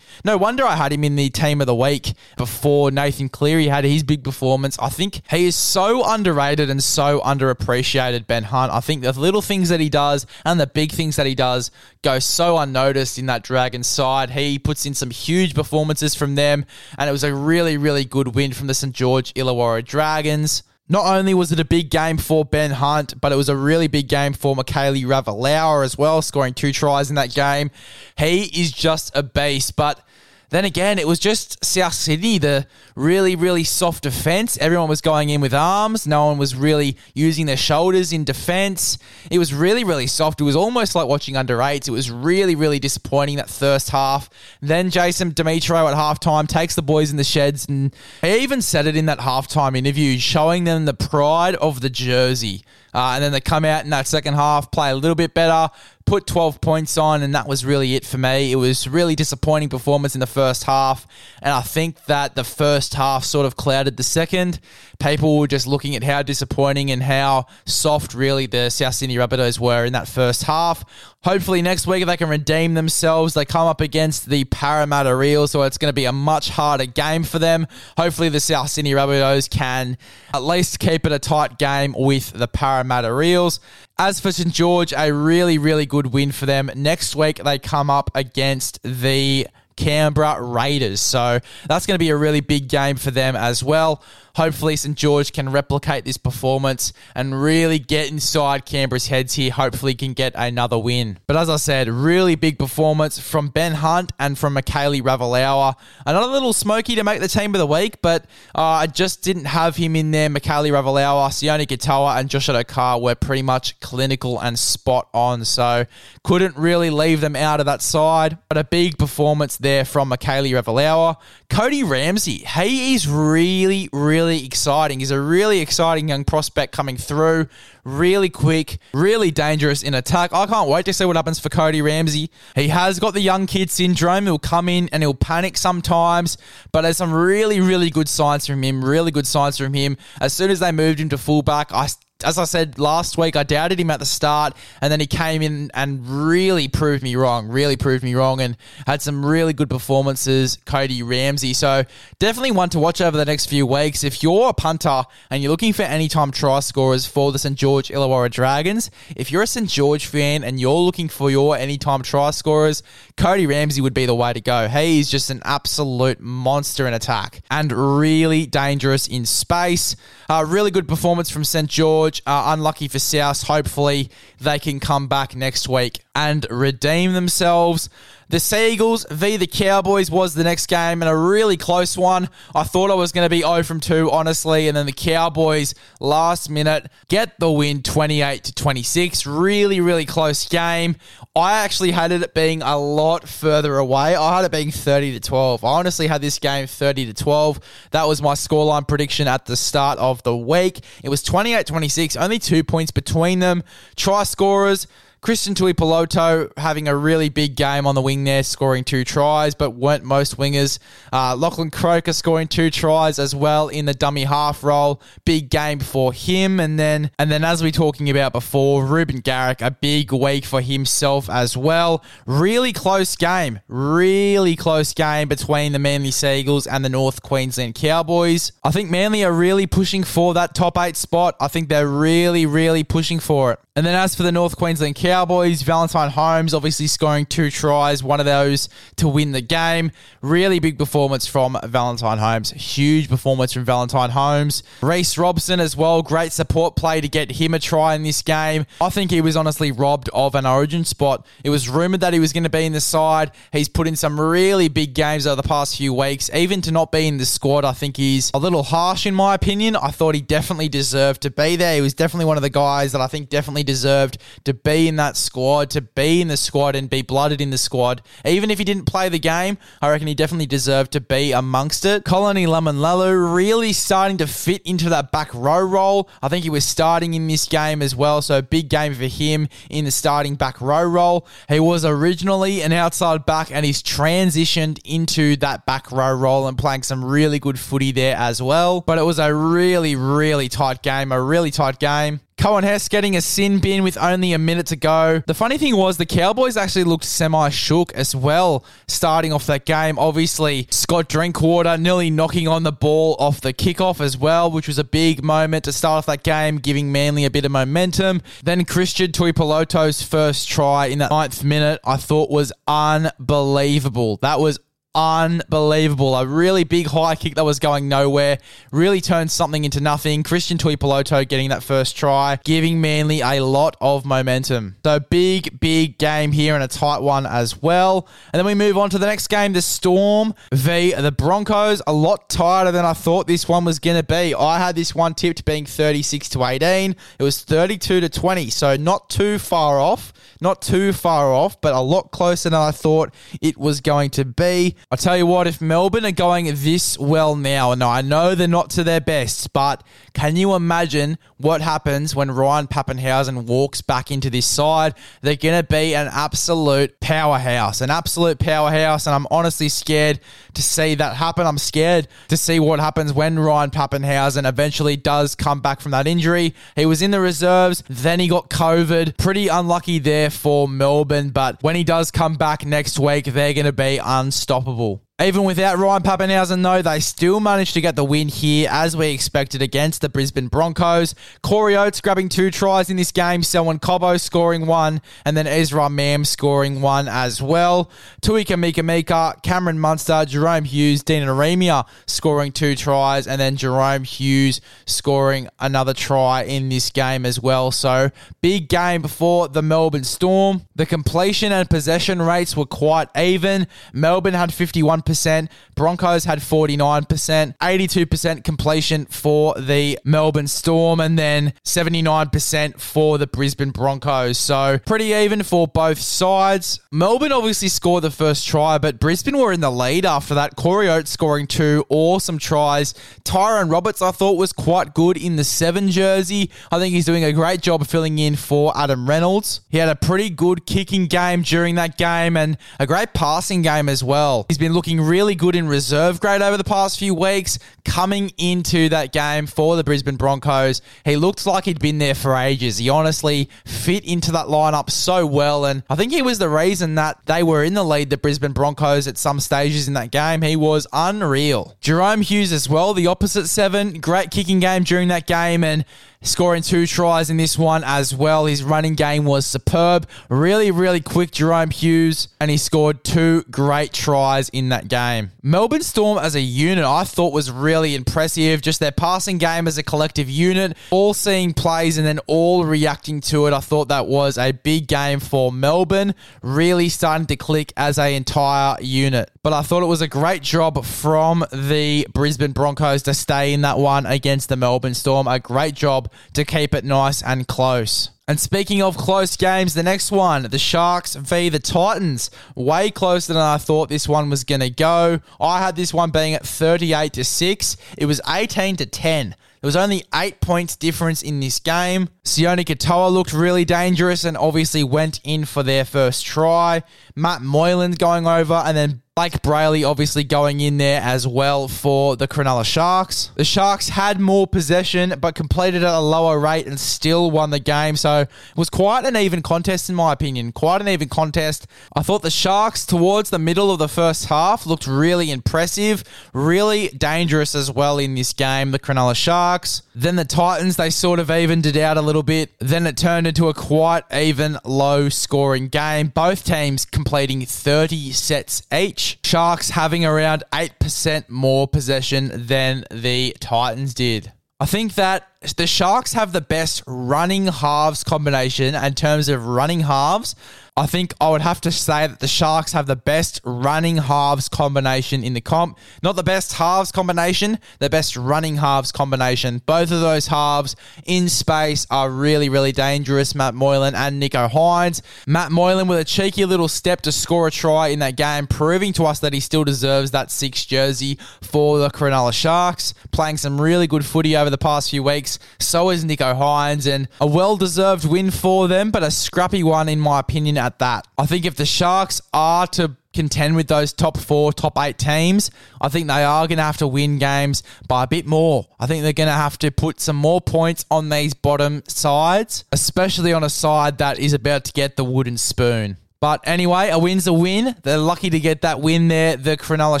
no 0.24 0.36
wonder 0.36 0.64
I 0.64 0.76
had 0.76 0.92
him 0.92 1.02
in 1.02 1.16
the 1.16 1.30
team 1.30 1.60
of 1.60 1.66
the 1.66 1.74
week 1.74 2.14
before 2.36 2.90
Nathan 2.90 3.28
Cleary 3.28 3.66
had 3.66 3.84
his 3.84 4.02
big 4.02 4.22
performance. 4.22 4.78
I 4.78 4.88
think 4.88 5.22
he 5.28 5.46
is 5.46 5.56
so 5.56 6.08
underrated 6.08 6.70
and 6.70 6.82
so 6.82 7.20
underappreciated, 7.20 8.26
Ben 8.26 8.44
Hunt. 8.44 8.72
I 8.72 8.80
think 8.80 9.02
the 9.02 9.12
little 9.12 9.42
things 9.42 9.68
that 9.68 9.80
he 9.80 9.88
does 9.88 10.26
and 10.44 10.60
the 10.60 10.66
big 10.66 10.92
things 10.92 11.16
that 11.16 11.26
he 11.26 11.34
does 11.34 11.70
go 12.02 12.18
so 12.18 12.58
unnoticed 12.58 13.18
in 13.18 13.26
that 13.26 13.42
Dragons 13.42 13.86
side. 13.86 14.30
He 14.30 14.58
puts 14.58 14.86
in 14.86 14.94
some 14.94 15.10
huge 15.10 15.54
performances 15.54 16.14
from 16.14 16.36
them, 16.36 16.66
and 16.98 17.08
it 17.08 17.12
was 17.12 17.24
a 17.24 17.34
really, 17.34 17.76
really 17.76 18.04
good 18.04 18.34
win 18.34 18.52
from 18.52 18.68
the 18.68 18.74
St. 18.74 18.94
George 18.94 19.23
George 19.24 19.34
Illawarra 19.34 19.84
Dragons. 19.84 20.62
Not 20.88 21.06
only 21.06 21.32
was 21.32 21.50
it 21.50 21.58
a 21.58 21.64
big 21.64 21.88
game 21.88 22.18
for 22.18 22.44
Ben 22.44 22.72
Hunt, 22.72 23.18
but 23.20 23.32
it 23.32 23.36
was 23.36 23.48
a 23.48 23.56
really 23.56 23.86
big 23.86 24.06
game 24.06 24.34
for 24.34 24.54
Mikaele 24.54 25.02
Ravalawa 25.04 25.82
as 25.82 25.96
well, 25.96 26.20
scoring 26.20 26.52
two 26.52 26.72
tries 26.72 27.08
in 27.08 27.16
that 27.16 27.34
game. 27.34 27.70
He 28.18 28.44
is 28.60 28.70
just 28.70 29.16
a 29.16 29.22
beast, 29.22 29.76
but 29.76 30.06
then 30.54 30.64
again, 30.64 30.98
it 30.98 31.08
was 31.08 31.18
just 31.18 31.64
South 31.64 31.94
Sydney, 31.94 32.38
the 32.38 32.66
really, 32.94 33.34
really 33.34 33.64
soft 33.64 34.04
defence. 34.04 34.56
Everyone 34.58 34.88
was 34.88 35.00
going 35.00 35.30
in 35.30 35.40
with 35.40 35.52
arms. 35.52 36.06
No 36.06 36.26
one 36.26 36.38
was 36.38 36.54
really 36.54 36.96
using 37.12 37.46
their 37.46 37.56
shoulders 37.56 38.12
in 38.12 38.24
defence. 38.24 38.98
It 39.30 39.38
was 39.38 39.52
really, 39.52 39.82
really 39.82 40.06
soft. 40.06 40.40
It 40.40 40.44
was 40.44 40.54
almost 40.54 40.94
like 40.94 41.08
watching 41.08 41.36
under 41.36 41.60
eights. 41.60 41.88
It 41.88 41.92
was 41.92 42.10
really, 42.10 42.54
really 42.54 42.78
disappointing 42.78 43.36
that 43.36 43.50
first 43.50 43.90
half. 43.90 44.30
Then 44.60 44.90
Jason 44.90 45.32
Demetriou 45.32 45.90
at 45.90 45.96
halftime 45.96 46.46
takes 46.46 46.74
the 46.74 46.82
boys 46.82 47.10
in 47.10 47.16
the 47.16 47.24
sheds, 47.24 47.66
and 47.66 47.94
he 48.20 48.38
even 48.38 48.62
said 48.62 48.86
it 48.86 48.96
in 48.96 49.06
that 49.06 49.18
halftime 49.18 49.76
interview, 49.76 50.18
showing 50.18 50.64
them 50.64 50.84
the 50.84 50.94
pride 50.94 51.56
of 51.56 51.80
the 51.80 51.90
jersey. 51.90 52.62
Uh, 52.94 53.14
and 53.14 53.24
then 53.24 53.32
they 53.32 53.40
come 53.40 53.64
out 53.64 53.82
in 53.82 53.90
that 53.90 54.06
second 54.06 54.34
half, 54.34 54.70
play 54.70 54.90
a 54.90 54.94
little 54.94 55.16
bit 55.16 55.34
better, 55.34 55.68
put 56.06 56.26
12 56.26 56.60
points 56.60 56.98
on, 56.98 57.22
and 57.22 57.34
that 57.34 57.48
was 57.48 57.64
really 57.64 57.94
it 57.94 58.04
for 58.04 58.18
me. 58.18 58.52
It 58.52 58.56
was 58.56 58.86
really 58.86 59.14
disappointing 59.14 59.68
performance 59.68 60.14
in 60.14 60.20
the 60.20 60.26
first 60.26 60.64
half, 60.64 61.06
and 61.42 61.52
I 61.52 61.62
think 61.62 62.04
that 62.04 62.34
the 62.34 62.44
first 62.44 62.94
half 62.94 63.24
sort 63.24 63.46
of 63.46 63.56
clouded 63.56 63.96
the 63.96 64.02
second. 64.02 64.60
People 65.00 65.38
were 65.38 65.46
just 65.46 65.66
looking 65.66 65.96
at 65.96 66.02
how 66.02 66.22
disappointing 66.22 66.90
and 66.90 67.02
how 67.02 67.46
soft 67.66 68.14
really 68.14 68.46
the 68.46 68.70
South 68.70 68.94
Sydney 68.94 69.16
Rabbitohs 69.16 69.58
were 69.58 69.84
in 69.84 69.92
that 69.94 70.08
first 70.08 70.44
half. 70.44 70.84
Hopefully 71.24 71.62
next 71.62 71.86
week 71.86 72.04
they 72.04 72.16
can 72.16 72.28
redeem 72.28 72.74
themselves. 72.74 73.34
They 73.34 73.44
come 73.44 73.66
up 73.66 73.80
against 73.80 74.28
the 74.28 74.44
Parramatta 74.44 75.20
Eels, 75.22 75.50
so 75.50 75.62
it's 75.62 75.78
going 75.78 75.88
to 75.88 75.94
be 75.94 76.04
a 76.04 76.12
much 76.12 76.50
harder 76.50 76.86
game 76.86 77.24
for 77.24 77.38
them. 77.38 77.66
Hopefully 77.96 78.28
the 78.28 78.40
South 78.40 78.68
Sydney 78.68 78.92
Rabbitohs 78.92 79.48
can 79.48 79.96
at 80.32 80.42
least 80.42 80.78
keep 80.78 81.06
it 81.06 81.12
a 81.12 81.18
tight 81.18 81.58
game 81.58 81.94
with 81.96 82.32
the 82.32 82.46
Parramatta 82.46 83.18
Eels. 83.20 83.60
As 83.96 84.18
for 84.18 84.32
St 84.32 84.52
George, 84.52 84.92
a 84.92 85.12
really, 85.12 85.56
really 85.56 85.86
good 85.86 86.08
win 86.08 86.32
for 86.32 86.46
them. 86.46 86.68
Next 86.74 87.14
week 87.14 87.38
they 87.44 87.60
come 87.60 87.90
up 87.90 88.10
against 88.16 88.82
the 88.82 89.46
Canberra 89.76 90.42
Raiders. 90.42 91.00
So 91.00 91.38
that's 91.68 91.86
going 91.86 91.94
to 91.94 92.00
be 92.00 92.10
a 92.10 92.16
really 92.16 92.40
big 92.40 92.68
game 92.68 92.96
for 92.96 93.12
them 93.12 93.36
as 93.36 93.62
well. 93.62 94.02
Hopefully, 94.36 94.76
St 94.76 94.96
George 94.96 95.32
can 95.32 95.50
replicate 95.50 96.04
this 96.04 96.16
performance 96.16 96.92
and 97.14 97.40
really 97.40 97.78
get 97.78 98.10
inside 98.10 98.66
Canberra's 98.66 99.06
heads 99.06 99.34
here. 99.34 99.52
Hopefully, 99.52 99.94
can 99.94 100.12
get 100.12 100.32
another 100.34 100.78
win. 100.78 101.18
But 101.26 101.36
as 101.36 101.48
I 101.48 101.56
said, 101.56 101.88
really 101.88 102.34
big 102.34 102.58
performance 102.58 103.18
from 103.18 103.48
Ben 103.48 103.74
Hunt 103.74 104.12
and 104.18 104.38
from 104.38 104.56
Mikaele 104.56 105.00
Ravalawa. 105.02 105.74
Another 106.04 106.26
little 106.26 106.52
smoky 106.52 106.96
to 106.96 107.04
make 107.04 107.20
the 107.20 107.28
team 107.28 107.54
of 107.54 107.58
the 107.58 107.66
week, 107.66 108.02
but 108.02 108.24
uh, 108.54 108.62
I 108.62 108.86
just 108.86 109.22
didn't 109.22 109.44
have 109.46 109.76
him 109.76 109.94
in 109.96 110.10
there. 110.10 110.28
Mikaele 110.28 110.70
Ravalawa, 110.70 111.28
Sione 111.28 111.66
Katoa, 111.66 112.18
and 112.18 112.28
Josh 112.28 112.48
Addo-Carr 112.48 113.00
were 113.00 113.14
pretty 113.14 113.42
much 113.42 113.78
clinical 113.80 114.40
and 114.40 114.58
spot 114.58 115.08
on. 115.14 115.44
So 115.44 115.86
couldn't 116.24 116.56
really 116.56 116.90
leave 116.90 117.20
them 117.20 117.36
out 117.36 117.60
of 117.60 117.66
that 117.66 117.82
side. 117.82 118.38
But 118.48 118.58
a 118.58 118.64
big 118.64 118.98
performance 118.98 119.56
there 119.56 119.84
from 119.84 120.10
Mikaele 120.10 120.50
Ravalawa. 120.50 121.16
Cody 121.54 121.84
Ramsey, 121.84 122.38
he 122.38 122.94
is 122.96 123.06
really, 123.06 123.88
really 123.92 124.44
exciting. 124.44 124.98
He's 124.98 125.12
a 125.12 125.20
really 125.20 125.60
exciting 125.60 126.08
young 126.08 126.24
prospect 126.24 126.72
coming 126.72 126.96
through, 126.96 127.46
really 127.84 128.28
quick, 128.28 128.78
really 128.92 129.30
dangerous 129.30 129.84
in 129.84 129.94
attack. 129.94 130.32
I 130.32 130.46
can't 130.46 130.68
wait 130.68 130.84
to 130.86 130.92
see 130.92 131.04
what 131.04 131.14
happens 131.14 131.38
for 131.38 131.50
Cody 131.50 131.80
Ramsey. 131.80 132.28
He 132.56 132.66
has 132.68 132.98
got 132.98 133.14
the 133.14 133.20
young 133.20 133.46
kid 133.46 133.70
syndrome. 133.70 134.24
He'll 134.24 134.40
come 134.40 134.68
in 134.68 134.88
and 134.90 135.04
he'll 135.04 135.14
panic 135.14 135.56
sometimes, 135.56 136.38
but 136.72 136.80
there's 136.80 136.96
some 136.96 137.12
really, 137.12 137.60
really 137.60 137.88
good 137.88 138.08
signs 138.08 138.48
from 138.48 138.64
him, 138.64 138.84
really 138.84 139.12
good 139.12 139.26
signs 139.26 139.56
from 139.56 139.74
him. 139.74 139.96
As 140.20 140.32
soon 140.32 140.50
as 140.50 140.58
they 140.58 140.72
moved 140.72 140.98
him 140.98 141.08
to 141.10 141.16
fullback, 141.16 141.70
I 141.70 141.86
as 142.24 142.38
I 142.38 142.44
said 142.44 142.78
last 142.78 143.18
week, 143.18 143.36
I 143.36 143.42
doubted 143.42 143.78
him 143.78 143.90
at 143.90 144.00
the 144.00 144.06
start, 144.06 144.56
and 144.80 144.90
then 144.90 145.00
he 145.00 145.06
came 145.06 145.42
in 145.42 145.70
and 145.74 146.06
really 146.06 146.68
proved 146.68 147.02
me 147.02 147.16
wrong. 147.16 147.48
Really 147.48 147.76
proved 147.76 148.02
me 148.02 148.14
wrong, 148.14 148.40
and 148.40 148.56
had 148.86 149.02
some 149.02 149.24
really 149.24 149.52
good 149.52 149.70
performances. 149.70 150.58
Cody 150.64 151.02
Ramsey, 151.02 151.52
so 151.52 151.84
definitely 152.18 152.52
one 152.52 152.70
to 152.70 152.78
watch 152.78 153.00
over 153.00 153.16
the 153.16 153.24
next 153.24 153.46
few 153.46 153.66
weeks. 153.66 154.04
If 154.04 154.22
you're 154.22 154.48
a 154.48 154.54
punter 154.54 155.02
and 155.30 155.42
you're 155.42 155.50
looking 155.50 155.72
for 155.72 155.82
anytime 155.82 156.30
try 156.30 156.60
scorers 156.60 157.06
for 157.06 157.32
the 157.32 157.38
St 157.38 157.56
George 157.56 157.88
Illawarra 157.88 158.30
Dragons, 158.30 158.90
if 159.16 159.30
you're 159.30 159.42
a 159.42 159.46
St 159.46 159.68
George 159.68 160.06
fan 160.06 160.44
and 160.44 160.58
you're 160.58 160.72
looking 160.72 161.08
for 161.08 161.30
your 161.30 161.56
anytime 161.56 162.02
try 162.02 162.30
scorers, 162.30 162.82
Cody 163.16 163.46
Ramsey 163.46 163.80
would 163.80 163.94
be 163.94 164.06
the 164.06 164.14
way 164.14 164.32
to 164.32 164.40
go. 164.40 164.68
He's 164.68 165.10
just 165.10 165.30
an 165.30 165.42
absolute 165.44 166.20
monster 166.20 166.86
in 166.86 166.94
attack 166.94 167.42
and 167.50 167.72
really 167.72 168.46
dangerous 168.46 169.06
in 169.06 169.26
space. 169.26 169.96
Uh, 170.28 170.44
really 170.46 170.70
good 170.70 170.88
performance 170.88 171.30
from 171.30 171.44
St 171.44 171.68
George. 171.68 172.13
George 172.14 172.22
are 172.26 172.54
unlucky 172.54 172.86
for 172.88 172.98
South. 172.98 173.42
Hopefully, 173.42 174.10
they 174.40 174.58
can 174.58 174.78
come 174.78 175.08
back 175.08 175.34
next 175.34 175.68
week 175.68 176.00
and 176.14 176.46
redeem 176.48 177.12
themselves. 177.12 177.88
The 178.28 178.40
Sea 178.40 178.72
Eagles 178.72 179.04
v 179.10 179.36
the 179.36 179.46
Cowboys 179.46 180.10
was 180.10 180.34
the 180.34 180.44
next 180.44 180.66
game 180.66 181.02
and 181.02 181.10
a 181.10 181.16
really 181.16 181.56
close 181.56 181.96
one. 181.96 182.30
I 182.54 182.62
thought 182.62 182.90
I 182.90 182.94
was 182.94 183.12
going 183.12 183.26
to 183.26 183.30
be 183.30 183.42
0 183.42 183.62
from 183.62 183.80
2, 183.80 184.10
honestly, 184.10 184.66
and 184.66 184.76
then 184.76 184.86
the 184.86 184.92
Cowboys 184.92 185.74
last 186.00 186.48
minute 186.48 186.90
get 187.08 187.38
the 187.38 187.50
win 187.50 187.82
28 187.82 188.44
to 188.44 188.54
26. 188.54 189.26
Really, 189.26 189.80
really 189.80 190.06
close 190.06 190.48
game. 190.48 190.96
I 191.36 191.64
actually 191.64 191.90
had 191.90 192.12
it 192.12 192.32
being 192.32 192.62
a 192.62 192.78
lot 192.78 193.28
further 193.28 193.76
away. 193.76 194.16
I 194.16 194.36
had 194.36 194.44
it 194.46 194.52
being 194.52 194.70
30 194.70 195.12
to 195.12 195.20
12. 195.20 195.62
I 195.64 195.68
honestly 195.68 196.06
had 196.06 196.22
this 196.22 196.38
game 196.38 196.66
30 196.66 197.06
to 197.06 197.14
12. 197.14 197.60
That 197.90 198.08
was 198.08 198.22
my 198.22 198.34
scoreline 198.34 198.88
prediction 198.88 199.28
at 199.28 199.44
the 199.44 199.56
start 199.56 199.98
of 199.98 200.22
the 200.22 200.36
week. 200.36 200.80
It 201.02 201.10
was 201.10 201.22
28 201.22 201.66
26, 201.66 202.16
only 202.16 202.38
two 202.38 202.64
points 202.64 202.90
between 202.90 203.40
them. 203.40 203.64
Try 203.96 204.22
scorers. 204.22 204.86
Christian 205.24 205.54
Tuipulotu 205.54 206.52
having 206.58 206.86
a 206.86 206.94
really 206.94 207.30
big 207.30 207.56
game 207.56 207.86
on 207.86 207.94
the 207.94 208.02
wing 208.02 208.24
there, 208.24 208.42
scoring 208.42 208.84
two 208.84 209.04
tries, 209.04 209.54
but 209.54 209.70
weren't 209.70 210.04
most 210.04 210.36
wingers. 210.36 210.78
Uh, 211.14 211.34
Lachlan 211.34 211.70
Croker 211.70 212.12
scoring 212.12 212.46
two 212.46 212.70
tries 212.70 213.18
as 213.18 213.34
well 213.34 213.68
in 213.68 213.86
the 213.86 213.94
dummy 213.94 214.24
half 214.24 214.62
role. 214.62 215.00
Big 215.24 215.48
game 215.48 215.80
for 215.80 216.12
him. 216.12 216.60
And 216.60 216.78
then, 216.78 217.10
and 217.18 217.30
then 217.30 217.42
as 217.42 217.62
we 217.62 217.72
talking 217.72 218.10
about 218.10 218.34
before, 218.34 218.84
Reuben 218.84 219.20
Garrick, 219.20 219.62
a 219.62 219.70
big 219.70 220.12
week 220.12 220.44
for 220.44 220.60
himself 220.60 221.30
as 221.30 221.56
well. 221.56 222.04
Really 222.26 222.74
close 222.74 223.16
game. 223.16 223.60
Really 223.66 224.56
close 224.56 224.92
game 224.92 225.28
between 225.28 225.72
the 225.72 225.78
Manly 225.78 226.10
Sea 226.10 226.40
Eagles 226.40 226.66
and 226.66 226.84
the 226.84 226.90
North 226.90 227.22
Queensland 227.22 227.76
Cowboys. 227.76 228.52
I 228.62 228.70
think 228.70 228.90
Manly 228.90 229.24
are 229.24 229.32
really 229.32 229.66
pushing 229.66 230.04
for 230.04 230.34
that 230.34 230.54
top 230.54 230.76
eight 230.76 230.98
spot. 230.98 231.34
I 231.40 231.48
think 231.48 231.70
they're 231.70 231.88
really, 231.88 232.44
really 232.44 232.84
pushing 232.84 233.20
for 233.20 233.52
it. 233.52 233.58
And 233.76 233.84
then 233.84 233.96
as 233.96 234.14
for 234.14 234.22
the 234.22 234.30
North 234.30 234.56
Queensland 234.56 234.94
Cowboys, 234.94 235.62
Valentine 235.62 236.08
Holmes 236.08 236.54
obviously 236.54 236.86
scoring 236.86 237.26
two 237.26 237.50
tries, 237.50 238.04
one 238.04 238.20
of 238.20 238.26
those 238.26 238.68
to 238.98 239.08
win 239.08 239.32
the 239.32 239.40
game. 239.40 239.90
Really 240.22 240.60
big 240.60 240.78
performance 240.78 241.26
from 241.26 241.58
Valentine 241.64 242.18
Holmes. 242.18 242.52
Huge 242.52 243.08
performance 243.08 243.52
from 243.52 243.64
Valentine 243.64 244.10
Holmes. 244.10 244.62
Reece 244.80 245.18
Robson 245.18 245.58
as 245.58 245.76
well, 245.76 246.02
great 246.02 246.30
support 246.30 246.76
play 246.76 247.00
to 247.00 247.08
get 247.08 247.32
him 247.32 247.52
a 247.52 247.58
try 247.58 247.96
in 247.96 248.04
this 248.04 248.22
game. 248.22 248.64
I 248.80 248.90
think 248.90 249.10
he 249.10 249.20
was 249.20 249.36
honestly 249.36 249.72
robbed 249.72 250.08
of 250.10 250.36
an 250.36 250.46
origin 250.46 250.84
spot. 250.84 251.26
It 251.42 251.50
was 251.50 251.68
rumoured 251.68 252.02
that 252.02 252.12
he 252.12 252.20
was 252.20 252.32
going 252.32 252.44
to 252.44 252.50
be 252.50 252.66
in 252.66 252.74
the 252.74 252.80
side. 252.80 253.32
He's 253.52 253.68
put 253.68 253.88
in 253.88 253.96
some 253.96 254.20
really 254.20 254.68
big 254.68 254.94
games 254.94 255.26
over 255.26 255.42
the 255.42 255.48
past 255.48 255.76
few 255.76 255.92
weeks. 255.92 256.30
Even 256.32 256.60
to 256.60 256.70
not 256.70 256.92
be 256.92 257.08
in 257.08 257.16
the 257.16 257.26
squad, 257.26 257.64
I 257.64 257.72
think 257.72 257.96
he's 257.96 258.30
a 258.34 258.38
little 258.38 258.62
harsh 258.62 259.04
in 259.04 259.16
my 259.16 259.34
opinion. 259.34 259.74
I 259.74 259.90
thought 259.90 260.14
he 260.14 260.20
definitely 260.20 260.68
deserved 260.68 261.22
to 261.22 261.30
be 261.30 261.56
there. 261.56 261.74
He 261.74 261.80
was 261.80 261.92
definitely 261.92 262.26
one 262.26 262.36
of 262.36 262.44
the 262.44 262.50
guys 262.50 262.92
that 262.92 263.00
I 263.00 263.08
think 263.08 263.30
definitely 263.30 263.63
deserved 263.64 264.18
to 264.44 264.54
be 264.54 264.88
in 264.88 264.96
that 264.96 265.16
squad, 265.16 265.70
to 265.70 265.80
be 265.80 266.20
in 266.20 266.28
the 266.28 266.36
squad 266.36 266.76
and 266.76 266.88
be 266.88 267.02
blooded 267.02 267.40
in 267.40 267.50
the 267.50 267.58
squad. 267.58 268.02
Even 268.24 268.50
if 268.50 268.58
he 268.58 268.64
didn't 268.64 268.84
play 268.84 269.08
the 269.08 269.18
game, 269.18 269.58
I 269.82 269.90
reckon 269.90 270.06
he 270.06 270.14
definitely 270.14 270.46
deserved 270.46 270.92
to 270.92 271.00
be 271.00 271.32
amongst 271.32 271.84
it. 271.84 272.04
Colony 272.04 272.46
Lemonello 272.46 273.34
really 273.34 273.72
starting 273.72 274.18
to 274.18 274.26
fit 274.26 274.62
into 274.62 274.88
that 274.90 275.10
back 275.10 275.34
row 275.34 275.62
role. 275.62 276.08
I 276.22 276.28
think 276.28 276.44
he 276.44 276.50
was 276.50 276.64
starting 276.64 277.14
in 277.14 277.26
this 277.26 277.46
game 277.46 277.82
as 277.82 277.96
well, 277.96 278.22
so 278.22 278.42
big 278.42 278.68
game 278.68 278.94
for 278.94 279.06
him 279.06 279.48
in 279.70 279.84
the 279.84 279.90
starting 279.90 280.34
back 280.34 280.60
row 280.60 280.84
role. 280.84 281.26
He 281.48 281.60
was 281.60 281.84
originally 281.84 282.62
an 282.62 282.72
outside 282.72 283.26
back 283.26 283.50
and 283.50 283.64
he's 283.64 283.82
transitioned 283.82 284.80
into 284.84 285.36
that 285.36 285.66
back 285.66 285.90
row 285.90 286.12
role 286.14 286.46
and 286.46 286.58
playing 286.58 286.82
some 286.82 287.04
really 287.04 287.38
good 287.38 287.58
footy 287.58 287.92
there 287.92 288.16
as 288.16 288.42
well. 288.42 288.80
But 288.80 288.98
it 288.98 289.02
was 289.02 289.18
a 289.18 289.34
really, 289.34 289.96
really 289.96 290.48
tight 290.48 290.82
game, 290.82 291.12
a 291.12 291.20
really 291.20 291.50
tight 291.50 291.78
game. 291.78 292.20
Coen 292.44 292.62
Hess 292.62 292.90
getting 292.90 293.16
a 293.16 293.22
sin 293.22 293.58
bin 293.58 293.82
with 293.82 293.96
only 293.96 294.34
a 294.34 294.38
minute 294.38 294.66
to 294.66 294.76
go. 294.76 295.22
The 295.26 295.32
funny 295.32 295.56
thing 295.56 295.78
was 295.78 295.96
the 295.96 296.04
Cowboys 296.04 296.58
actually 296.58 296.84
looked 296.84 297.06
semi 297.06 297.48
shook 297.48 297.90
as 297.94 298.14
well 298.14 298.66
starting 298.86 299.32
off 299.32 299.46
that 299.46 299.64
game. 299.64 299.98
Obviously, 299.98 300.68
Scott 300.70 301.08
Drinkwater 301.08 301.78
nearly 301.78 302.10
knocking 302.10 302.46
on 302.46 302.62
the 302.62 302.70
ball 302.70 303.16
off 303.18 303.40
the 303.40 303.54
kickoff 303.54 303.98
as 303.98 304.18
well, 304.18 304.50
which 304.50 304.68
was 304.68 304.78
a 304.78 304.84
big 304.84 305.24
moment 305.24 305.64
to 305.64 305.72
start 305.72 306.00
off 306.00 306.04
that 306.04 306.22
game, 306.22 306.58
giving 306.58 306.92
Manly 306.92 307.24
a 307.24 307.30
bit 307.30 307.46
of 307.46 307.50
momentum. 307.50 308.20
Then 308.42 308.66
Christian 308.66 309.10
Tuipulotu's 309.10 310.02
first 310.02 310.46
try 310.46 310.88
in 310.88 310.98
that 310.98 311.10
ninth 311.10 311.42
minute, 311.44 311.80
I 311.82 311.96
thought 311.96 312.28
was 312.28 312.52
unbelievable. 312.68 314.18
That 314.18 314.38
was 314.38 314.58
unbelievable. 314.94 316.14
A 316.16 316.26
really 316.26 316.64
big 316.64 316.86
high 316.86 317.16
kick 317.16 317.34
that 317.34 317.44
was 317.44 317.58
going 317.58 317.88
nowhere. 317.88 318.38
Really 318.70 319.00
turned 319.00 319.30
something 319.30 319.64
into 319.64 319.80
nothing. 319.80 320.22
Christian 320.22 320.58
Tuipulotu 320.58 321.26
getting 321.28 321.48
that 321.50 321.62
first 321.62 321.96
try, 321.96 322.38
giving 322.44 322.80
Manly 322.80 323.20
a 323.20 323.40
lot 323.40 323.76
of 323.80 324.04
momentum. 324.04 324.76
So 324.84 325.00
big, 325.00 325.60
big 325.60 325.98
game 325.98 326.32
here 326.32 326.54
and 326.54 326.62
a 326.62 326.68
tight 326.68 327.02
one 327.02 327.26
as 327.26 327.60
well. 327.60 328.08
And 328.32 328.38
then 328.38 328.46
we 328.46 328.54
move 328.54 328.78
on 328.78 328.90
to 328.90 328.98
the 328.98 329.06
next 329.06 329.28
game, 329.28 329.52
the 329.52 329.62
Storm 329.62 330.34
v 330.52 330.94
the 330.94 331.12
Broncos. 331.12 331.82
A 331.86 331.92
lot 331.92 332.28
tighter 332.28 332.72
than 332.72 332.84
I 332.84 332.92
thought 332.92 333.26
this 333.26 333.48
one 333.48 333.64
was 333.64 333.78
going 333.78 333.96
to 333.96 334.02
be. 334.02 334.34
I 334.34 334.58
had 334.58 334.76
this 334.76 334.94
one 334.94 335.14
tipped 335.14 335.44
being 335.44 335.66
36 335.66 336.28
to 336.30 336.44
18. 336.44 336.96
It 337.18 337.22
was 337.22 337.42
32 337.42 338.00
to 338.00 338.08
20, 338.08 338.50
so 338.50 338.76
not 338.76 339.10
too 339.10 339.38
far 339.38 339.78
off. 339.78 340.12
Not 340.40 340.60
too 340.60 340.92
far 340.92 341.32
off, 341.32 341.60
but 341.60 341.74
a 341.74 341.80
lot 341.80 342.10
closer 342.10 342.50
than 342.50 342.60
I 342.60 342.70
thought 342.70 343.14
it 343.40 343.56
was 343.56 343.80
going 343.80 344.10
to 344.10 344.24
be. 344.24 344.76
I 344.94 344.96
tell 344.96 345.16
you 345.16 345.26
what, 345.26 345.48
if 345.48 345.60
Melbourne 345.60 346.06
are 346.06 346.12
going 346.12 346.46
this 346.46 346.96
well 346.96 347.34
now, 347.34 347.72
and 347.72 347.82
I 347.82 348.00
know 348.00 348.36
they're 348.36 348.46
not 348.46 348.70
to 348.70 348.84
their 348.84 349.00
best, 349.00 349.52
but 349.52 349.82
can 350.12 350.36
you 350.36 350.54
imagine 350.54 351.18
what 351.38 351.60
happens 351.60 352.14
when 352.14 352.30
Ryan 352.30 352.68
Papenhuyzen 352.68 353.42
walks 353.42 353.80
back 353.80 354.12
into 354.12 354.30
this 354.30 354.46
side? 354.46 354.94
They're 355.20 355.34
going 355.34 355.60
to 355.60 355.66
be 355.66 355.96
an 355.96 356.08
absolute 356.12 357.00
powerhouse, 357.00 357.80
an 357.80 357.90
absolute 357.90 358.38
powerhouse, 358.38 359.08
and 359.08 359.16
I'm 359.16 359.26
honestly 359.32 359.68
scared 359.68 360.20
to 360.52 360.62
see 360.62 360.94
that 360.94 361.16
happen. 361.16 361.44
I'm 361.44 361.58
scared 361.58 362.06
to 362.28 362.36
see 362.36 362.60
what 362.60 362.78
happens 362.78 363.12
when 363.12 363.36
Ryan 363.36 363.70
Papenhuyzen 363.70 364.48
eventually 364.48 364.94
does 364.94 365.34
come 365.34 365.60
back 365.60 365.80
from 365.80 365.90
that 365.90 366.06
injury. 366.06 366.54
He 366.76 366.86
was 366.86 367.02
in 367.02 367.10
the 367.10 367.18
reserves, 367.18 367.82
then 367.88 368.20
he 368.20 368.28
got 368.28 368.48
COVID. 368.48 369.18
Pretty 369.18 369.48
unlucky 369.48 369.98
there 369.98 370.30
for 370.30 370.68
Melbourne, 370.68 371.30
but 371.30 371.60
when 371.64 371.74
he 371.74 371.82
does 371.82 372.12
come 372.12 372.34
back 372.34 372.64
next 372.64 372.96
week, 372.96 373.24
they're 373.24 373.54
going 373.54 373.66
to 373.66 373.72
be 373.72 373.98
unstoppable 374.00 374.83
level 374.84 375.02
even 375.22 375.44
without 375.44 375.78
Ryan 375.78 376.02
Papenhuyzen, 376.02 376.64
though, 376.64 376.82
they 376.82 376.98
still 376.98 377.38
managed 377.38 377.74
to 377.74 377.80
get 377.80 377.94
the 377.94 378.04
win 378.04 378.26
here 378.26 378.68
as 378.68 378.96
we 378.96 379.12
expected 379.12 379.62
against 379.62 380.00
the 380.00 380.08
Brisbane 380.08 380.48
Broncos. 380.48 381.14
Corey 381.40 381.76
Oates 381.76 382.00
grabbing 382.00 382.28
two 382.28 382.50
tries 382.50 382.90
in 382.90 382.96
this 382.96 383.12
game, 383.12 383.44
Selwyn 383.44 383.78
Cobbo 383.78 384.20
scoring 384.20 384.66
one, 384.66 385.00
and 385.24 385.36
then 385.36 385.46
Ezra 385.46 385.88
Mam 385.88 386.24
scoring 386.24 386.80
one 386.80 387.06
as 387.06 387.40
well. 387.40 387.92
Tui 388.22 388.44
Kamikamica, 388.44 389.40
Cameron 389.44 389.78
Munster, 389.78 390.24
Jahrome 390.26 390.66
Hughes, 390.66 391.04
Dean 391.04 391.22
Ieremia 391.22 391.86
scoring 392.08 392.50
two 392.50 392.74
tries, 392.74 393.28
and 393.28 393.40
then 393.40 393.56
Jahrome 393.56 394.04
Hughes 394.04 394.60
scoring 394.84 395.46
another 395.60 395.94
try 395.94 396.42
in 396.42 396.70
this 396.70 396.90
game 396.90 397.24
as 397.24 397.38
well. 397.38 397.70
So, 397.70 398.10
big 398.40 398.68
game 398.68 399.00
before 399.00 399.46
the 399.46 399.62
Melbourne 399.62 400.02
Storm. 400.02 400.62
The 400.74 400.86
completion 400.86 401.52
and 401.52 401.70
possession 401.70 402.20
rates 402.20 402.56
were 402.56 402.66
quite 402.66 403.16
even. 403.16 403.68
Melbourne 403.92 404.34
had 404.34 404.52
51 404.52 405.02
percent 405.04 405.50
Broncos 405.74 406.24
had 406.24 406.38
49%, 406.38 407.56
82% 407.58 408.44
completion 408.44 409.06
for 409.06 409.54
the 409.54 409.98
Melbourne 410.04 410.46
Storm, 410.46 411.00
and 411.00 411.18
then 411.18 411.52
79% 411.64 412.80
for 412.80 413.18
the 413.18 413.26
Brisbane 413.26 413.70
Broncos. 413.70 414.38
So 414.38 414.78
pretty 414.86 415.06
even 415.06 415.42
for 415.42 415.66
both 415.66 415.98
sides. 415.98 416.80
Melbourne 416.92 417.32
obviously 417.32 417.68
scored 417.68 418.04
the 418.04 418.10
first 418.10 418.46
try, 418.46 418.78
but 418.78 419.00
Brisbane 419.00 419.38
were 419.38 419.52
in 419.52 419.60
the 419.60 419.70
lead 419.70 420.06
after 420.06 420.34
that. 420.34 420.56
Corey 420.56 420.88
Oates 420.88 421.10
scoring 421.10 421.46
two 421.46 421.84
awesome 421.88 422.38
tries. 422.38 422.94
Tyrone 423.24 423.68
Roberts, 423.68 424.02
I 424.02 424.12
thought, 424.12 424.36
was 424.36 424.52
quite 424.52 424.94
good 424.94 425.16
in 425.16 425.36
the 425.36 425.44
seven 425.44 425.90
jersey. 425.90 426.50
I 426.70 426.78
think 426.78 426.94
he's 426.94 427.04
doing 427.04 427.24
a 427.24 427.32
great 427.32 427.60
job 427.60 427.86
filling 427.86 428.18
in 428.18 428.36
for 428.36 428.76
Adam 428.76 429.08
Reynolds. 429.08 429.60
He 429.68 429.78
had 429.78 429.88
a 429.88 429.96
pretty 429.96 430.30
good 430.30 430.66
kicking 430.66 431.06
game 431.06 431.42
during 431.42 431.74
that 431.74 431.98
game 431.98 432.36
and 432.36 432.56
a 432.78 432.86
great 432.86 433.12
passing 433.14 433.62
game 433.62 433.88
as 433.88 434.04
well. 434.04 434.46
He's 434.48 434.58
been 434.58 434.72
looking 434.72 434.93
really 435.00 435.34
good 435.34 435.56
in 435.56 435.68
reserve 435.68 436.20
grade 436.20 436.42
over 436.42 436.56
the 436.56 436.64
past 436.64 436.98
few 436.98 437.14
weeks. 437.14 437.58
Coming 437.84 438.32
into 438.38 438.88
that 438.88 439.12
game 439.12 439.46
for 439.46 439.76
the 439.76 439.84
Brisbane 439.84 440.16
Broncos, 440.16 440.80
he 441.04 441.16
looked 441.16 441.46
like 441.46 441.66
he'd 441.66 441.80
been 441.80 441.98
there 441.98 442.14
for 442.14 442.34
ages. 442.34 442.78
He 442.78 442.88
honestly 442.88 443.50
fit 443.66 444.04
into 444.04 444.32
that 444.32 444.46
lineup 444.46 444.90
so 444.90 445.26
well, 445.26 445.66
and 445.66 445.82
I 445.90 445.96
think 445.96 446.12
he 446.12 446.22
was 446.22 446.38
the 446.38 446.48
reason 446.48 446.94
that 446.94 447.18
they 447.26 447.42
were 447.42 447.62
in 447.62 447.74
the 447.74 447.84
lead, 447.84 448.10
the 448.10 448.16
Brisbane 448.16 448.52
Broncos, 448.52 449.06
at 449.06 449.18
some 449.18 449.38
stages 449.38 449.86
in 449.86 449.94
that 449.94 450.10
game. 450.10 450.42
He 450.42 450.56
was 450.56 450.86
unreal. 450.92 451.76
Jahrome 451.82 452.22
Hughes 452.22 452.52
as 452.52 452.68
well, 452.68 452.94
the 452.94 453.06
opposite 453.06 453.48
seven, 453.48 454.00
great 454.00 454.30
kicking 454.30 454.60
game 454.60 454.84
during 454.84 455.08
that 455.08 455.26
game, 455.26 455.62
and 455.62 455.84
scoring 456.24 456.62
two 456.62 456.86
tries 456.86 457.30
in 457.30 457.36
this 457.36 457.58
one 457.58 457.84
as 457.84 458.14
well. 458.14 458.46
His 458.46 458.64
running 458.64 458.94
game 458.94 459.24
was 459.24 459.46
superb. 459.46 460.08
Really, 460.28 460.70
really 460.70 461.00
quick, 461.00 461.30
Jahrome 461.30 461.72
Hughes, 461.72 462.28
and 462.40 462.50
he 462.50 462.56
scored 462.56 463.04
two 463.04 463.44
great 463.50 463.92
tries 463.92 464.48
in 464.48 464.70
that 464.70 464.88
game. 464.88 465.30
Melbourne 465.42 465.82
Storm 465.82 466.18
as 466.18 466.34
a 466.34 466.40
unit, 466.40 466.84
I 466.84 467.04
thought 467.04 467.32
was 467.32 467.50
really 467.50 467.94
impressive. 467.94 468.62
Just 468.62 468.80
their 468.80 468.92
passing 468.92 469.38
game 469.38 469.68
as 469.68 469.78
a 469.78 469.82
collective 469.82 470.28
unit, 470.28 470.76
all 470.90 471.14
seeing 471.14 471.52
plays 471.52 471.98
and 471.98 472.06
then 472.06 472.18
all 472.26 472.64
reacting 472.64 473.20
to 473.22 473.46
it. 473.46 473.52
I 473.52 473.60
thought 473.60 473.88
that 473.88 474.06
was 474.06 474.38
a 474.38 474.52
big 474.52 474.88
game 474.88 475.20
for 475.20 475.52
Melbourne, 475.52 476.14
really 476.42 476.88
starting 476.88 477.26
to 477.26 477.36
click 477.36 477.72
as 477.76 477.98
a 477.98 478.16
entire 478.16 478.80
unit. 478.80 479.30
But 479.42 479.52
I 479.52 479.60
thought 479.60 479.82
it 479.82 479.86
was 479.86 480.00
a 480.00 480.08
great 480.08 480.42
job 480.42 480.84
from 480.86 481.44
the 481.52 482.06
Brisbane 482.12 482.52
Broncos 482.52 483.02
to 483.02 483.12
stay 483.12 483.52
in 483.52 483.60
that 483.60 483.78
one 483.78 484.06
against 484.06 484.48
the 484.48 484.56
Melbourne 484.56 484.94
Storm. 484.94 485.28
A 485.28 485.38
great 485.38 485.74
job 485.74 486.10
to 486.32 486.44
keep 486.44 486.74
it 486.74 486.84
nice 486.84 487.22
and 487.22 487.46
close. 487.46 488.10
And 488.26 488.40
speaking 488.40 488.82
of 488.82 488.96
close 488.96 489.36
games, 489.36 489.74
the 489.74 489.82
next 489.82 490.10
one, 490.10 490.44
the 490.44 490.58
Sharks 490.58 491.14
v 491.14 491.50
the 491.50 491.58
Titans, 491.58 492.30
way 492.54 492.90
closer 492.90 493.34
than 493.34 493.42
I 493.42 493.58
thought 493.58 493.90
this 493.90 494.08
one 494.08 494.30
was 494.30 494.44
going 494.44 494.62
to 494.62 494.70
go. 494.70 495.20
I 495.38 495.58
had 495.58 495.76
this 495.76 495.92
one 495.92 496.10
being 496.10 496.32
at 496.32 496.46
38 496.46 497.12
to 497.12 497.24
6. 497.24 497.76
It 497.98 498.06
was 498.06 498.22
18 498.26 498.76
to 498.76 498.86
10. 498.86 499.36
There 499.64 499.68
was 499.68 499.76
only 499.76 500.04
eight 500.14 500.42
points 500.42 500.76
difference 500.76 501.22
in 501.22 501.40
this 501.40 501.58
game. 501.58 502.10
Sione 502.22 502.66
Katoa 502.66 503.10
looked 503.10 503.32
really 503.32 503.64
dangerous 503.64 504.24
and 504.24 504.36
obviously 504.36 504.84
went 504.84 505.20
in 505.24 505.46
for 505.46 505.62
their 505.62 505.86
first 505.86 506.26
try. 506.26 506.82
Matt 507.16 507.42
Moylan 507.42 507.92
going 507.92 508.26
over 508.26 508.54
and 508.54 508.76
then 508.76 509.02
Blayke 509.16 509.42
Brailey 509.42 509.88
obviously 509.88 510.24
going 510.24 510.58
in 510.58 510.76
there 510.76 511.00
as 511.00 511.24
well 511.24 511.68
for 511.68 512.16
the 512.16 512.26
Cronulla 512.26 512.64
Sharks. 512.64 513.30
The 513.36 513.44
Sharks 513.44 513.90
had 513.90 514.18
more 514.18 514.48
possession 514.48 515.14
but 515.20 515.36
completed 515.36 515.84
at 515.84 515.94
a 515.94 516.00
lower 516.00 516.36
rate 516.40 516.66
and 516.66 516.80
still 516.80 517.30
won 517.30 517.50
the 517.50 517.60
game. 517.60 517.94
So 517.94 518.22
it 518.22 518.56
was 518.56 518.68
quite 518.68 519.04
an 519.04 519.16
even 519.16 519.40
contest 519.40 519.88
in 519.88 519.94
my 519.94 520.12
opinion. 520.12 520.50
Quite 520.50 520.80
an 520.80 520.88
even 520.88 521.08
contest. 521.08 521.68
I 521.94 522.02
thought 522.02 522.22
the 522.22 522.30
Sharks 522.30 522.84
towards 522.84 523.30
the 523.30 523.38
middle 523.38 523.70
of 523.70 523.78
the 523.78 523.86
first 523.86 524.24
half 524.24 524.66
looked 524.66 524.88
really 524.88 525.30
impressive, 525.30 526.02
really 526.32 526.88
dangerous 526.88 527.54
as 527.54 527.70
well 527.70 528.00
in 528.00 528.16
this 528.16 528.32
game, 528.32 528.72
the 528.72 528.80
Cronulla 528.80 529.14
Sharks. 529.14 529.82
Then 529.94 530.16
the 530.16 530.24
Titans, 530.24 530.74
they 530.76 530.90
sort 530.90 531.20
of 531.20 531.30
evened 531.30 531.66
it 531.66 531.76
out 531.76 531.96
a 531.96 532.02
little 532.02 532.24
bit. 532.24 532.50
Then 532.58 532.84
it 532.84 532.96
turned 532.96 533.28
into 533.28 533.48
a 533.48 533.54
quite 533.54 534.02
even 534.12 534.58
low 534.64 535.08
scoring 535.08 535.68
game. 535.68 536.08
Both 536.08 536.44
teams 536.44 536.84
completing 537.04 537.44
30 537.44 538.12
sets 538.12 538.62
each. 538.72 539.18
Sharks 539.24 539.68
having 539.70 540.06
around 540.06 540.42
8% 540.52 541.28
more 541.28 541.68
possession 541.68 542.46
than 542.46 542.86
the 542.90 543.36
Titans 543.40 543.92
did. 543.92 544.32
I 544.58 544.64
think 544.64 544.94
that 544.94 545.28
the 545.52 545.66
Sharks 545.66 546.14
have 546.14 546.32
the 546.32 546.40
best 546.40 546.82
running 546.86 547.46
halves 547.46 548.02
combination 548.02 548.74
in 548.74 548.94
terms 548.94 549.28
of 549.28 549.46
running 549.46 549.80
halves 549.80 550.34
I 550.76 550.86
think 550.86 551.14
I 551.20 551.30
would 551.30 551.42
have 551.42 551.60
to 551.60 551.70
say 551.70 552.08
that 552.08 552.18
the 552.18 552.26
Sharks 552.26 552.72
have 552.72 552.88
the 552.88 552.96
best 552.96 553.40
running 553.44 553.98
halves 553.98 554.48
combination 554.48 555.22
in 555.22 555.32
the 555.32 555.40
comp. 555.40 555.78
Not 556.02 556.16
the 556.16 556.24
best 556.24 556.54
halves 556.54 556.90
combination, 556.90 557.60
the 557.78 557.88
best 557.88 558.16
running 558.16 558.56
halves 558.56 558.90
combination. 558.90 559.62
Both 559.66 559.92
of 559.92 560.00
those 560.00 560.26
halves 560.26 560.74
in 561.06 561.28
space 561.28 561.86
are 561.92 562.10
really, 562.10 562.48
really 562.48 562.72
dangerous. 562.72 563.36
Matt 563.36 563.54
Moylan 563.54 563.94
and 563.94 564.20
Nicho 564.20 564.50
Hynes. 564.50 565.00
Matt 565.28 565.52
Moylan 565.52 565.86
with 565.86 566.00
a 566.00 566.04
cheeky 566.04 566.44
little 566.44 566.66
step 566.66 567.02
to 567.02 567.12
score 567.12 567.46
a 567.46 567.52
try 567.52 567.88
in 567.88 568.00
that 568.00 568.16
game, 568.16 568.48
proving 568.48 568.92
to 568.94 569.04
us 569.04 569.20
that 569.20 569.32
he 569.32 569.38
still 569.38 569.62
deserves 569.62 570.10
that 570.10 570.32
six 570.32 570.64
jersey 570.64 571.20
for 571.40 571.78
the 571.78 571.88
Cronulla 571.88 572.32
Sharks. 572.32 572.94
Playing 573.12 573.36
some 573.36 573.60
really 573.60 573.86
good 573.86 574.04
footy 574.04 574.36
over 574.36 574.50
the 574.50 574.58
past 574.58 574.90
few 574.90 575.04
weeks. 575.04 575.33
So 575.58 575.90
is 575.90 576.04
Nicho 576.04 576.34
Hynes, 576.36 576.86
and 576.86 577.08
a 577.20 577.26
well 577.26 577.56
deserved 577.56 578.04
win 578.04 578.30
for 578.30 578.68
them, 578.68 578.90
but 578.90 579.02
a 579.02 579.10
scrappy 579.10 579.62
one 579.62 579.88
in 579.88 580.00
my 580.00 580.20
opinion 580.20 580.58
at 580.58 580.78
that. 580.78 581.06
I 581.18 581.26
think 581.26 581.44
if 581.44 581.56
the 581.56 581.66
Sharks 581.66 582.20
are 582.32 582.66
to 582.68 582.96
contend 583.14 583.56
with 583.56 583.68
those 583.68 583.92
top 583.92 584.18
four, 584.18 584.52
top 584.52 584.76
eight 584.78 584.98
teams, 584.98 585.50
I 585.80 585.88
think 585.88 586.08
they 586.08 586.24
are 586.24 586.46
going 586.46 586.58
to 586.58 586.64
have 586.64 586.78
to 586.78 586.88
win 586.88 587.18
games 587.18 587.62
by 587.88 588.04
a 588.04 588.06
bit 588.06 588.26
more. 588.26 588.66
I 588.78 588.86
think 588.86 589.02
they're 589.02 589.12
going 589.12 589.28
to 589.28 589.32
have 589.32 589.58
to 589.60 589.70
put 589.70 590.00
some 590.00 590.16
more 590.16 590.40
points 590.40 590.84
on 590.90 591.08
these 591.08 591.32
bottom 591.32 591.82
sides, 591.86 592.64
especially 592.72 593.32
on 593.32 593.44
a 593.44 593.50
side 593.50 593.98
that 593.98 594.18
is 594.18 594.32
about 594.32 594.64
to 594.64 594.72
get 594.72 594.96
the 594.96 595.04
wooden 595.04 595.38
spoon. 595.38 595.96
But 596.20 596.40
anyway, 596.44 596.88
a 596.88 596.98
win's 596.98 597.26
a 597.26 597.34
win. 597.34 597.76
They're 597.82 597.98
lucky 597.98 598.30
to 598.30 598.40
get 598.40 598.62
that 598.62 598.80
win 598.80 599.08
there. 599.08 599.36
The 599.36 599.58
Cronulla 599.58 600.00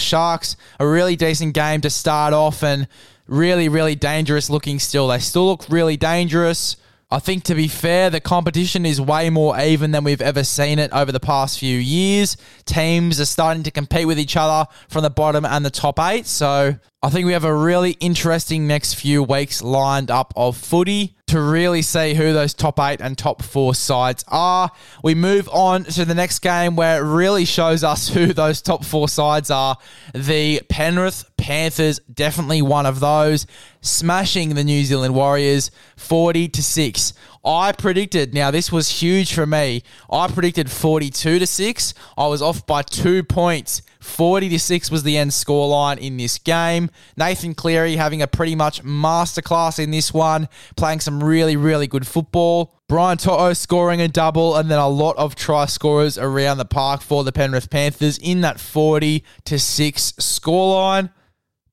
Sharks, 0.00 0.56
a 0.80 0.86
really 0.86 1.16
decent 1.16 1.52
game 1.52 1.82
to 1.82 1.90
start 1.90 2.32
off 2.32 2.62
and 2.62 2.88
really, 3.26 3.68
really 3.68 3.94
dangerous 3.94 4.50
looking 4.50 4.78
still. 4.78 5.08
They 5.08 5.18
still 5.18 5.46
look 5.46 5.66
really 5.68 5.96
dangerous. 5.96 6.76
I 7.10 7.20
think 7.20 7.44
to 7.44 7.54
be 7.54 7.68
fair, 7.68 8.10
the 8.10 8.20
competition 8.20 8.84
is 8.84 9.00
way 9.00 9.30
more 9.30 9.58
even 9.60 9.92
than 9.92 10.02
we've 10.02 10.22
ever 10.22 10.42
seen 10.42 10.78
it 10.78 10.90
over 10.92 11.12
the 11.12 11.20
past 11.20 11.60
few 11.60 11.78
years. 11.78 12.36
Teams 12.64 13.20
are 13.20 13.24
starting 13.26 13.62
to 13.62 13.70
compete 13.70 14.06
with 14.06 14.18
each 14.18 14.36
other 14.36 14.68
from 14.88 15.02
the 15.02 15.10
bottom 15.10 15.44
and 15.44 15.64
the 15.64 15.70
top 15.70 16.00
eight. 16.00 16.26
So 16.26 16.74
I 17.04 17.10
think 17.10 17.26
we 17.26 17.34
have 17.34 17.44
a 17.44 17.54
really 17.54 17.92
interesting 18.00 18.66
next 18.66 18.94
few 18.94 19.22
weeks 19.22 19.62
lined 19.62 20.10
up 20.10 20.32
of 20.36 20.56
footy 20.56 21.14
to 21.26 21.40
really 21.40 21.82
see 21.82 22.14
who 22.14 22.32
those 22.32 22.54
top 22.54 22.80
eight 22.80 23.00
and 23.00 23.16
top 23.16 23.42
four 23.42 23.74
sides 23.74 24.24
are. 24.28 24.70
We 25.02 25.14
move 25.14 25.48
on 25.52 25.84
to 25.84 26.04
the 26.04 26.14
next 26.14 26.38
game 26.38 26.76
where 26.76 26.98
it 27.00 27.06
really 27.06 27.44
shows 27.44 27.84
us 27.84 28.08
who 28.14 28.32
those 28.32 28.62
top 28.62 28.84
four 28.84 29.08
sides 29.08 29.50
are. 29.50 29.76
The 30.14 30.62
Penrith 30.68 31.30
Panthers, 31.44 31.98
definitely 32.10 32.62
one 32.62 32.86
of 32.86 33.00
those, 33.00 33.46
smashing 33.82 34.54
the 34.54 34.64
New 34.64 34.82
Zealand 34.82 35.14
Warriors 35.14 35.70
40 35.98 36.48
to 36.48 36.62
6. 36.62 37.12
I 37.44 37.72
predicted, 37.72 38.32
now 38.32 38.50
this 38.50 38.72
was 38.72 38.88
huge 38.88 39.34
for 39.34 39.44
me. 39.44 39.82
I 40.10 40.28
predicted 40.28 40.70
42 40.70 41.40
to 41.40 41.46
6. 41.46 41.94
I 42.16 42.28
was 42.28 42.40
off 42.40 42.66
by 42.66 42.80
2 42.80 43.24
points. 43.24 43.82
40 44.00 44.48
to 44.48 44.58
6 44.58 44.90
was 44.90 45.02
the 45.02 45.18
end 45.18 45.32
scoreline 45.32 45.98
in 45.98 46.16
this 46.16 46.38
game. 46.38 46.88
Nathan 47.14 47.54
Cleary 47.54 47.96
having 47.96 48.22
a 48.22 48.26
pretty 48.26 48.56
much 48.56 48.82
masterclass 48.82 49.78
in 49.78 49.90
this 49.90 50.14
one, 50.14 50.48
playing 50.76 51.00
some 51.00 51.22
really, 51.22 51.56
really 51.58 51.86
good 51.86 52.06
football. 52.06 52.74
Brian 52.88 53.18
To'o 53.18 53.52
scoring 53.52 54.00
a 54.00 54.08
double, 54.08 54.56
and 54.56 54.70
then 54.70 54.78
a 54.78 54.88
lot 54.88 55.18
of 55.18 55.34
try 55.34 55.66
scorers 55.66 56.16
around 56.16 56.56
the 56.56 56.64
park 56.64 57.02
for 57.02 57.22
the 57.22 57.32
Penrith 57.32 57.68
Panthers 57.68 58.16
in 58.16 58.40
that 58.40 58.58
40 58.58 59.22
to 59.44 59.58
6 59.58 60.12
scoreline. 60.12 61.10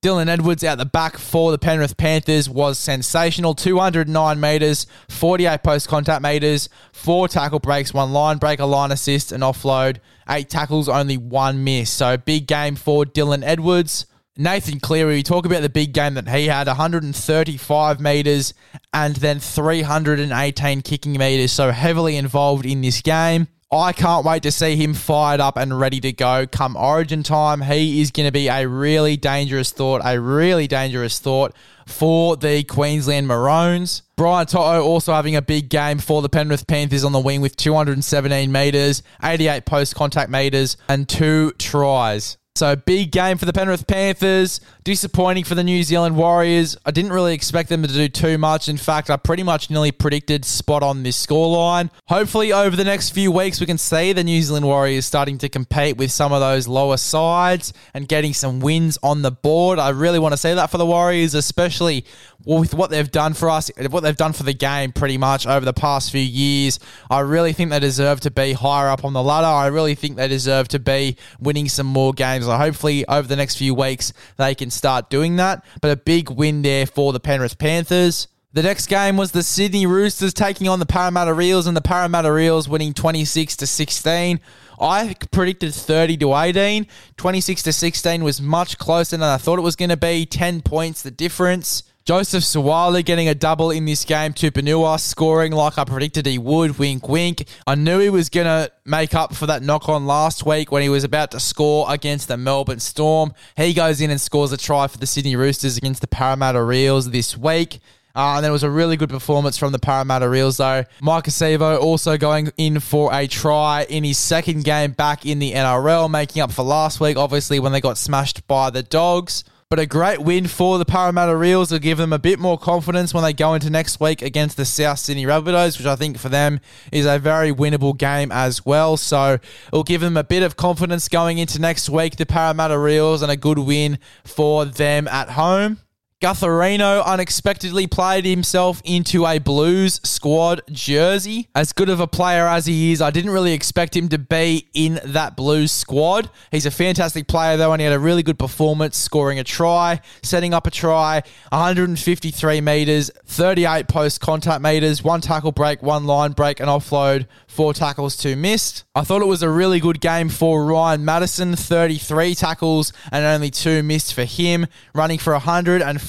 Dylan 0.04 0.30
Edwards 0.30 0.64
out 0.64 0.80
the 0.80 0.86
back 0.86 1.20
for 1.20 1.52
the 1.52 1.60
Penrith 1.60 1.96
Panthers 1.96 2.50
was 2.50 2.80
sensational. 2.80 3.54
209 3.54 4.40
metres, 4.40 4.88
48 5.10 5.62
post 5.62 5.88
contact 5.88 6.24
metres, 6.24 6.70
four 6.92 7.28
tackle 7.28 7.60
breaks, 7.60 7.94
one 7.94 8.12
line 8.12 8.40
break, 8.40 8.60
a 8.60 8.66
line 8.66 8.92
assist, 8.92 9.32
an 9.32 9.42
offload, 9.42 9.98
eight 10.28 10.50
tackles, 10.50 10.90
only 10.90 11.18
one 11.18 11.64
miss. 11.64 11.92
So 11.92 12.18
big 12.18 12.48
game 12.48 12.76
for 12.76 13.06
Dylan 13.06 13.44
Edwards. 13.44 14.08
Nathan 14.36 14.80
Cleary, 14.80 15.18
we 15.18 15.22
talk 15.22 15.46
about 15.46 15.62
the 15.62 15.70
big 15.70 15.94
game 15.94 16.16
that 16.16 16.28
he 16.28 16.48
had 16.48 16.66
135 16.66 18.00
metres 18.00 18.56
and 18.92 19.16
then 19.18 19.40
318 19.40 20.82
kicking 20.82 21.14
metres. 21.14 21.52
So 21.52 21.70
heavily 21.70 22.18
involved 22.18 22.66
in 22.66 22.82
this 22.82 23.02
game. 23.02 23.50
I 23.74 23.94
can't 23.94 24.26
wait 24.26 24.44
to 24.44 24.52
see 24.52 24.76
him 24.76 24.94
fired 24.94 25.40
up 25.40 25.56
and 25.56 25.80
ready 25.80 26.02
to 26.02 26.12
go 26.12 26.46
come 26.46 26.76
origin 26.76 27.24
time. 27.24 27.62
He 27.62 28.02
is 28.02 28.12
going 28.12 28.28
to 28.28 28.32
be 28.32 28.50
a 28.50 28.68
really 28.68 29.16
dangerous 29.16 29.72
thought, 29.72 30.02
a 30.04 30.20
really 30.20 30.68
dangerous 30.68 31.20
thought 31.20 31.56
for 31.86 32.36
the 32.36 32.64
Queensland 32.64 33.28
Maroons. 33.30 34.02
Brian 34.18 34.46
To'o 34.46 34.84
also 34.84 35.14
having 35.14 35.38
a 35.38 35.42
big 35.42 35.70
game 35.70 36.00
for 36.00 36.22
the 36.22 36.28
Penrith 36.28 36.68
Panthers 36.68 37.06
on 37.06 37.14
the 37.14 37.20
wing 37.20 37.40
with 37.40 37.56
217 37.56 38.52
metres, 38.52 39.04
88 39.24 39.66
post 39.66 39.96
contact 39.96 40.30
metres, 40.30 40.76
and 40.90 41.08
two 41.08 41.54
tries. 41.58 42.38
So 42.56 42.76
big 42.76 43.12
game 43.12 43.38
for 43.38 43.46
the 43.46 43.54
Penrith 43.54 43.88
Panthers. 43.88 44.60
Disappointing 44.84 45.46
for 45.46 45.56
the 45.56 45.64
New 45.64 45.84
Zealand 45.84 46.18
Warriors. 46.18 46.76
I 46.86 46.92
didn't 46.92 47.14
really 47.14 47.34
expect 47.34 47.70
them 47.70 47.82
to 47.82 47.88
do 47.88 48.10
too 48.10 48.38
much. 48.38 48.68
In 48.68 48.78
fact, 48.78 49.10
I 49.10 49.16
pretty 49.16 49.44
much 49.44 49.70
nearly 49.70 49.92
predicted 49.92 50.44
spot 50.44 50.84
on 50.84 51.04
this 51.04 51.26
scoreline. 51.26 51.92
Hopefully, 52.08 52.52
over 52.52 52.76
the 52.76 52.84
next 52.84 53.12
few 53.12 53.32
weeks, 53.32 53.62
we 53.62 53.68
can 53.68 53.78
see 53.78 54.12
the 54.12 54.24
New 54.24 54.42
Zealand 54.42 54.66
Warriors 54.66 55.06
starting 55.06 55.38
to 55.38 55.50
compete 55.50 55.96
with 55.98 56.12
some 56.12 56.34
of 56.34 56.42
those 56.42 56.68
lower 56.68 56.98
sides 56.98 57.72
and 57.94 58.08
getting 58.08 58.34
some 58.34 58.60
wins 58.60 58.98
on 59.02 59.22
the 59.22 59.32
board. 59.32 59.80
I 59.80 59.90
really 59.90 60.20
want 60.20 60.34
to 60.34 60.38
see 60.38 60.54
that 60.54 60.72
for 60.72 60.78
the 60.78 60.86
Warriors, 60.86 61.36
especially 61.36 62.06
with 62.44 62.74
what 62.74 62.90
they've 62.90 63.12
done 63.12 63.34
for 63.34 63.50
us, 63.50 63.70
what 63.90 64.02
they've 64.02 64.16
done 64.16 64.34
for 64.34 64.44
the 64.44 64.54
game 64.54 64.92
pretty 64.92 65.18
much 65.18 65.46
over 65.46 65.64
the 65.64 65.74
past 65.74 66.12
few 66.12 66.22
years. 66.22 66.80
I 67.10 67.20
really 67.20 67.54
think 67.54 67.70
they 67.70 67.80
deserve 67.80 68.22
to 68.22 68.32
be 68.32 68.54
higher 68.54 68.90
up 68.90 69.06
on 69.06 69.14
the 69.14 69.22
ladder. 69.22 69.46
I 69.46 69.68
really 69.68 69.94
think 69.94 70.16
they 70.16 70.28
deserve 70.28 70.68
to 70.70 70.80
be 70.80 71.18
winning 71.40 71.70
some 71.70 71.86
more 71.86 72.14
games. 72.14 72.41
So 72.42 72.56
hopefully 72.56 73.06
over 73.08 73.28
the 73.28 73.36
next 73.36 73.56
few 73.58 73.74
weeks 73.74 74.14
they 74.38 74.56
can 74.56 74.70
start 74.70 75.10
doing 75.10 75.36
that. 75.38 75.64
But 75.82 75.92
a 75.92 75.96
big 75.96 76.30
win 76.30 76.62
there 76.62 76.86
for 76.86 77.14
the 77.14 77.20
Penrith 77.20 77.58
Panthers. 77.58 78.28
The 78.54 78.64
next 78.64 78.88
game 78.88 79.16
was 79.16 79.32
the 79.32 79.44
Sydney 79.44 79.86
Roosters 79.86 80.34
taking 80.34 80.68
on 80.68 80.80
the 80.80 80.86
Parramatta 80.86 81.40
Eels 81.40 81.68
and 81.68 81.78
the 81.78 81.82
Parramatta 81.82 82.36
Eels 82.38 82.68
winning 82.68 82.94
26 82.94 83.56
to 83.56 83.66
16. 83.66 84.42
I 84.78 85.16
predicted 85.32 85.74
30 85.74 86.18
to 86.18 86.36
18. 86.36 86.88
26 87.16 87.64
to 87.64 87.72
16 87.72 88.24
was 88.24 88.42
much 88.42 88.78
closer 88.78 89.16
than 89.16 89.24
I 89.24 89.38
thought 89.38 89.58
it 89.58 89.62
was 89.62 89.78
going 89.78 89.90
to 89.90 89.96
be. 89.96 90.26
10 90.26 90.64
points 90.64 91.02
the 91.02 91.12
difference. 91.12 91.84
Joseph 92.04 92.44
Suaalii 92.44 93.06
getting 93.06 93.28
a 93.30 93.36
double 93.36 93.70
in 93.70 93.86
this 93.86 94.06
game. 94.06 94.34
Tupouniua 94.34 95.00
scoring 95.00 95.52
like 95.52 95.78
I 95.78 95.84
predicted 95.84 96.26
he 96.26 96.40
would. 96.40 96.80
Wink, 96.80 97.08
wink. 97.08 97.48
I 97.68 97.76
knew 97.76 98.00
he 98.00 98.10
was 98.10 98.30
going 98.30 98.48
to 98.48 98.72
make 98.86 99.14
up 99.14 99.36
for 99.36 99.46
that 99.46 99.62
knock 99.62 99.88
on 99.88 100.08
last 100.08 100.44
week 100.44 100.72
when 100.72 100.82
he 100.82 100.90
was 100.90 101.04
about 101.04 101.30
to 101.32 101.40
score 101.40 101.86
against 101.90 102.28
the 102.28 102.38
Melbourne 102.38 102.80
Storm. 102.80 103.34
He 103.56 103.74
goes 103.74 104.02
in 104.02 104.10
and 104.10 104.20
scores 104.20 104.52
a 104.52 104.58
try 104.58 104.88
for 104.88 104.98
the 104.98 105.06
Sydney 105.06 105.36
Roosters 105.36 105.78
against 105.78 106.02
the 106.02 106.08
Parramatta 106.08 106.68
Eels 106.72 107.12
this 107.12 107.38
week. 107.38 107.80
Uh, 108.16 108.36
and 108.36 108.44
there 108.44 108.52
was 108.52 108.64
a 108.64 108.70
really 108.70 108.98
good 108.98 109.10
performance 109.10 109.58
from 109.58 109.72
the 109.72 109.80
Parramatta 109.80 110.34
Eels, 110.34 110.58
though. 110.58 110.84
Maika 111.02 111.30
Sivo 111.30 111.80
also 111.80 112.18
going 112.18 112.52
in 112.58 112.80
for 112.80 113.14
a 113.14 113.28
try 113.28 113.86
in 113.88 114.04
his 114.04 114.18
second 114.18 114.64
game 114.64 114.92
back 114.92 115.26
in 115.26 115.40
the 115.40 115.54
NRL, 115.54 116.10
making 116.10 116.42
up 116.42 116.52
for 116.52 116.64
last 116.64 117.00
week, 117.00 117.16
obviously, 117.16 117.60
when 117.60 117.72
they 117.72 117.80
got 117.80 117.98
smashed 117.98 118.46
by 118.48 118.70
the 118.70 118.84
Dogs. 118.84 119.44
But 119.72 119.80
a 119.80 119.86
great 119.86 120.20
win 120.20 120.48
for 120.48 120.78
the 120.78 120.84
Parramatta 120.84 121.42
Eels 121.42 121.72
will 121.72 121.80
give 121.80 121.98
them 121.98 122.12
a 122.12 122.20
bit 122.20 122.40
more 122.40 122.58
confidence 122.58 123.14
when 123.14 123.24
they 123.24 123.32
go 123.32 123.54
into 123.54 123.70
next 123.70 124.02
week 124.02 124.22
against 124.22 124.58
the 124.58 124.66
South 124.66 125.00
Sydney 125.00 125.26
Rabbitohs, 125.26 125.78
which 125.78 125.88
I 125.88 125.96
think 125.96 126.18
for 126.18 126.28
them 126.28 126.60
is 126.92 127.06
a 127.06 127.18
very 127.18 127.54
winnable 127.54 127.98
game 127.98 128.34
as 128.34 128.66
well. 128.66 128.98
So 128.98 129.38
it'll 129.70 129.86
give 129.86 130.02
them 130.02 130.18
a 130.18 130.26
bit 130.26 130.44
of 130.44 130.58
confidence 130.58 131.08
going 131.08 131.38
into 131.38 131.62
next 131.62 131.90
week, 131.90 132.18
the 132.18 132.26
Parramatta 132.26 132.86
Eels, 132.86 133.22
and 133.22 133.32
a 133.32 133.38
good 133.38 133.60
win 133.60 133.98
for 134.26 134.66
them 134.66 135.08
at 135.08 135.30
home. 135.30 135.80
Gutherino 136.22 137.04
unexpectedly 137.04 137.88
played 137.88 138.26
himself 138.26 138.80
into 138.86 139.26
a 139.26 139.40
Blues 139.40 140.00
squad 140.04 140.62
jersey. 140.72 141.50
As 141.56 141.74
good 141.74 141.90
of 141.90 142.00
a 142.00 142.06
player 142.06 142.48
as 142.48 142.68
he 142.68 142.92
is, 142.92 143.02
I 143.02 143.10
didn't 143.10 143.32
really 143.32 143.54
expect 143.54 143.98
him 143.98 144.08
to 144.10 144.20
be 144.20 144.68
in 144.76 145.00
that 145.04 145.36
Blues 145.36 145.72
squad. 145.72 146.30
He's 146.52 146.68
a 146.68 146.72
fantastic 146.72 147.28
player, 147.28 147.58
though, 147.58 147.74
and 147.74 147.82
he 147.82 147.86
had 147.86 147.94
a 147.96 148.00
really 148.00 148.22
good 148.22 148.38
performance, 148.38 148.98
scoring 148.98 149.40
a 149.40 149.44
try, 149.44 150.00
setting 150.22 150.54
up 150.54 150.68
a 150.68 150.72
try, 150.72 151.24
153 151.50 152.62
metres, 152.62 153.10
38 153.26 153.88
post 153.88 154.22
contact 154.22 154.62
metres, 154.62 155.04
one 155.04 155.22
tackle 155.22 155.52
break, 155.52 155.82
one 155.82 156.06
line 156.06 156.34
break, 156.34 156.60
and 156.60 156.70
offload, 156.70 157.26
four 157.48 157.74
tackles, 157.74 158.16
two 158.16 158.36
missed. 158.36 158.84
I 158.94 159.04
thought 159.04 159.24
it 159.24 159.28
was 159.28 159.42
a 159.42 159.50
really 159.50 159.80
good 159.80 160.00
game 160.00 160.30
for 160.30 160.64
Ryan 160.66 161.04
Matterson, 161.04 161.56
33 161.56 162.36
tackles 162.36 162.94
and 163.12 163.26
only 163.26 163.50
two 163.50 163.82
missed 163.82 164.14
for 164.14 164.24
him, 164.24 164.68
running 164.94 165.18
for 165.18 165.34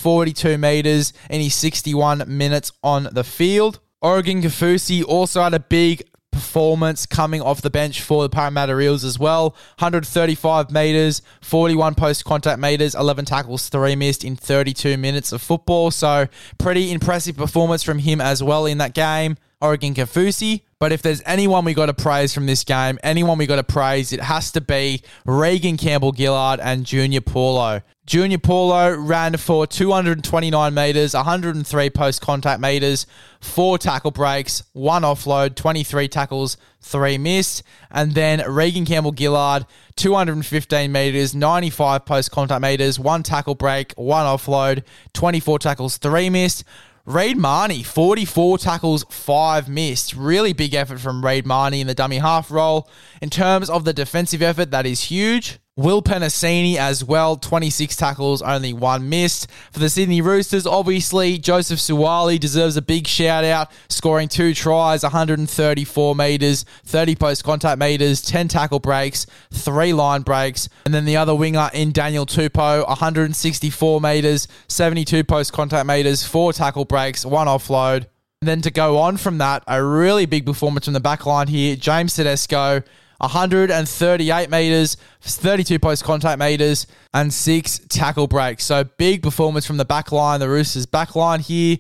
142 0.05 0.59
metres 0.59 1.13
in 1.31 1.41
his 1.41 1.55
61 1.55 2.25
minutes 2.27 2.73
on 2.83 3.09
the 3.13 3.25
field. 3.25 3.79
Oregon 4.01 4.43
Kaufusi 4.43 5.05
also 5.05 5.43
had 5.43 5.55
a 5.55 5.61
big 5.61 6.03
performance 6.33 7.07
coming 7.07 7.41
off 7.41 7.63
the 7.63 7.71
bench 7.71 8.01
for 8.03 8.23
the 8.23 8.29
Parramatta 8.29 8.79
Eels 8.81 9.05
as 9.05 9.19
well. 9.19 9.51
135 9.79 10.73
metres, 10.73 11.23
41 11.43 11.95
post 11.95 12.25
contact 12.25 12.59
metres, 12.59 12.95
11 12.95 13.27
tackles, 13.27 13.69
3 13.69 13.95
missed 13.95 14.25
in 14.25 14.35
32 14.35 14.97
minutes 14.97 15.31
of 15.31 15.41
football. 15.41 15.91
So, 15.91 16.27
pretty 16.59 16.91
impressive 16.91 17.37
performance 17.37 17.83
from 17.83 18.01
him 18.01 18.21
as 18.21 18.43
well 18.43 18.67
in 18.67 18.79
that 18.79 18.95
game. 18.95 19.37
Oregon 19.63 19.95
Kaufusi. 19.95 20.63
But 20.79 20.91
if 20.91 21.01
there's 21.01 21.23
anyone 21.25 21.65
we 21.65 21.75
got 21.75 21.87
to 21.87 21.95
praise 21.95 22.35
from 22.35 22.47
this 22.47 22.65
game, 22.65 22.99
anyone 23.05 23.39
we 23.39 23.47
got 23.47 23.57
to 23.57 23.65
praise, 23.65 24.13
it 24.13 24.21
has 24.21 24.51
to 24.53 24.61
be 24.61 25.03
Reagan 25.25 25.77
Campbell 25.77 26.13
Gillard 26.13 26.59
and 26.59 26.85
Junior 26.85 27.21
Paulo. 27.21 27.83
Junior 28.05 28.39
Paulo 28.39 28.93
ran 28.97 29.37
for 29.37 29.65
229 29.65 30.75
metres, 30.75 31.15
103 31.15 31.91
post 31.91 32.21
contact 32.21 32.61
metres, 32.61 33.07
four 33.41 33.79
tackle 33.79 34.11
breaks, 34.11 34.65
one 34.73 35.03
offload, 35.03 35.55
23 35.55 36.09
tackles, 36.09 36.57
three 36.81 37.17
missed. 37.17 37.63
And 37.93 38.13
then 38.13 38.43
Reagan 38.51 38.85
Campbell 38.85 39.15
Gillard, 39.17 39.67
215 39.95 40.91
metres, 40.91 41.33
95 41.33 42.05
post 42.05 42.33
contact 42.33 42.61
metres, 42.61 42.99
one 42.99 43.23
tackle 43.23 43.55
break, 43.55 43.93
one 43.95 44.27
offload, 44.27 44.83
24 45.13 45.61
tackles, 45.61 45.97
three 45.99 46.29
missed. 46.29 46.65
Reed 47.05 47.37
Mahoney, 47.37 47.83
44 47.83 48.59
tackles, 48.59 49.05
5 49.11 49.69
missed. 49.69 50.15
Really 50.15 50.53
big 50.53 50.73
effort 50.73 51.01
from 51.01 51.25
Reed 51.25 51.45
Mahoney 51.45 51.81
in 51.81 51.89
the 51.89 51.95
dummy 51.95 52.19
half 52.19 52.49
role. 52.49 52.89
In 53.21 53.29
terms 53.29 53.69
of 53.69 53.85
the 53.85 53.93
defensive 53.93 54.41
effort, 54.41 54.71
that 54.71 54.87
is 54.87 55.05
huge. 55.05 55.59
Will 55.75 56.03
Penisini 56.03 56.77
as 56.77 57.03
well, 57.03 57.37
26 57.37 57.97
tackles, 57.97 58.43
only 58.43 58.75
one 58.75 59.09
missed. 59.09 59.51
For 59.73 59.79
the 59.79 59.89
Sydney 59.89 60.21
Roosters, 60.21 60.67
obviously, 60.67 61.39
Joseph 61.39 61.79
Suaalii 61.79 62.39
deserves 62.39 62.77
a 62.77 62.83
big 62.83 63.07
shout 63.07 63.43
out, 63.43 63.73
scoring 63.89 64.29
two 64.29 64.53
tries, 64.53 65.03
134 65.03 66.15
metres, 66.15 66.67
30 66.85 67.15
post 67.17 67.43
contact 67.43 67.79
metres, 67.79 68.21
10 68.21 68.49
tackle 68.49 68.81
breaks, 68.81 69.25
three 69.51 69.95
line 69.95 70.21
breaks. 70.21 70.69
And 70.85 70.93
then 70.93 71.07
the 71.07 71.17
other 71.17 71.35
winger 71.35 71.71
in 71.73 71.93
Daniel 71.93 72.27
Tupou, 72.27 72.87
164 72.87 73.99
metres, 74.03 74.49
72 74.69 75.25
post 75.25 75.55
contact 75.55 75.87
metres, 75.87 76.23
four 76.23 76.53
tackle 76.53 76.85
breaks, 76.85 77.25
one 77.25 77.47
offload. 77.47 78.09
And 78.43 78.49
then 78.49 78.61
to 78.61 78.71
go 78.71 78.99
on 78.99 79.17
from 79.17 79.39
that, 79.39 79.65
a 79.67 79.83
really 79.83 80.27
big 80.27 80.45
performance 80.45 80.85
from 80.85 80.93
the 80.93 81.01
back 81.01 81.25
line 81.25 81.49
here, 81.49 81.77
James 81.77 82.15
Tedesco. 82.15 82.83
138 83.23 84.51
metres, 84.51 84.97
32 85.21 85.79
post 85.79 86.03
contact 86.03 86.41
metres, 86.41 86.89
and 87.15 87.33
six 87.33 87.81
tackle 87.89 88.27
breaks. 88.27 88.65
So 88.65 88.83
big 88.85 89.23
performance 89.23 89.65
from 89.65 89.77
the 89.77 89.85
back 89.85 90.11
line, 90.11 90.41
the 90.41 90.49
Roosters 90.49 90.87
back 90.87 91.15
line 91.15 91.41
here. 91.41 91.79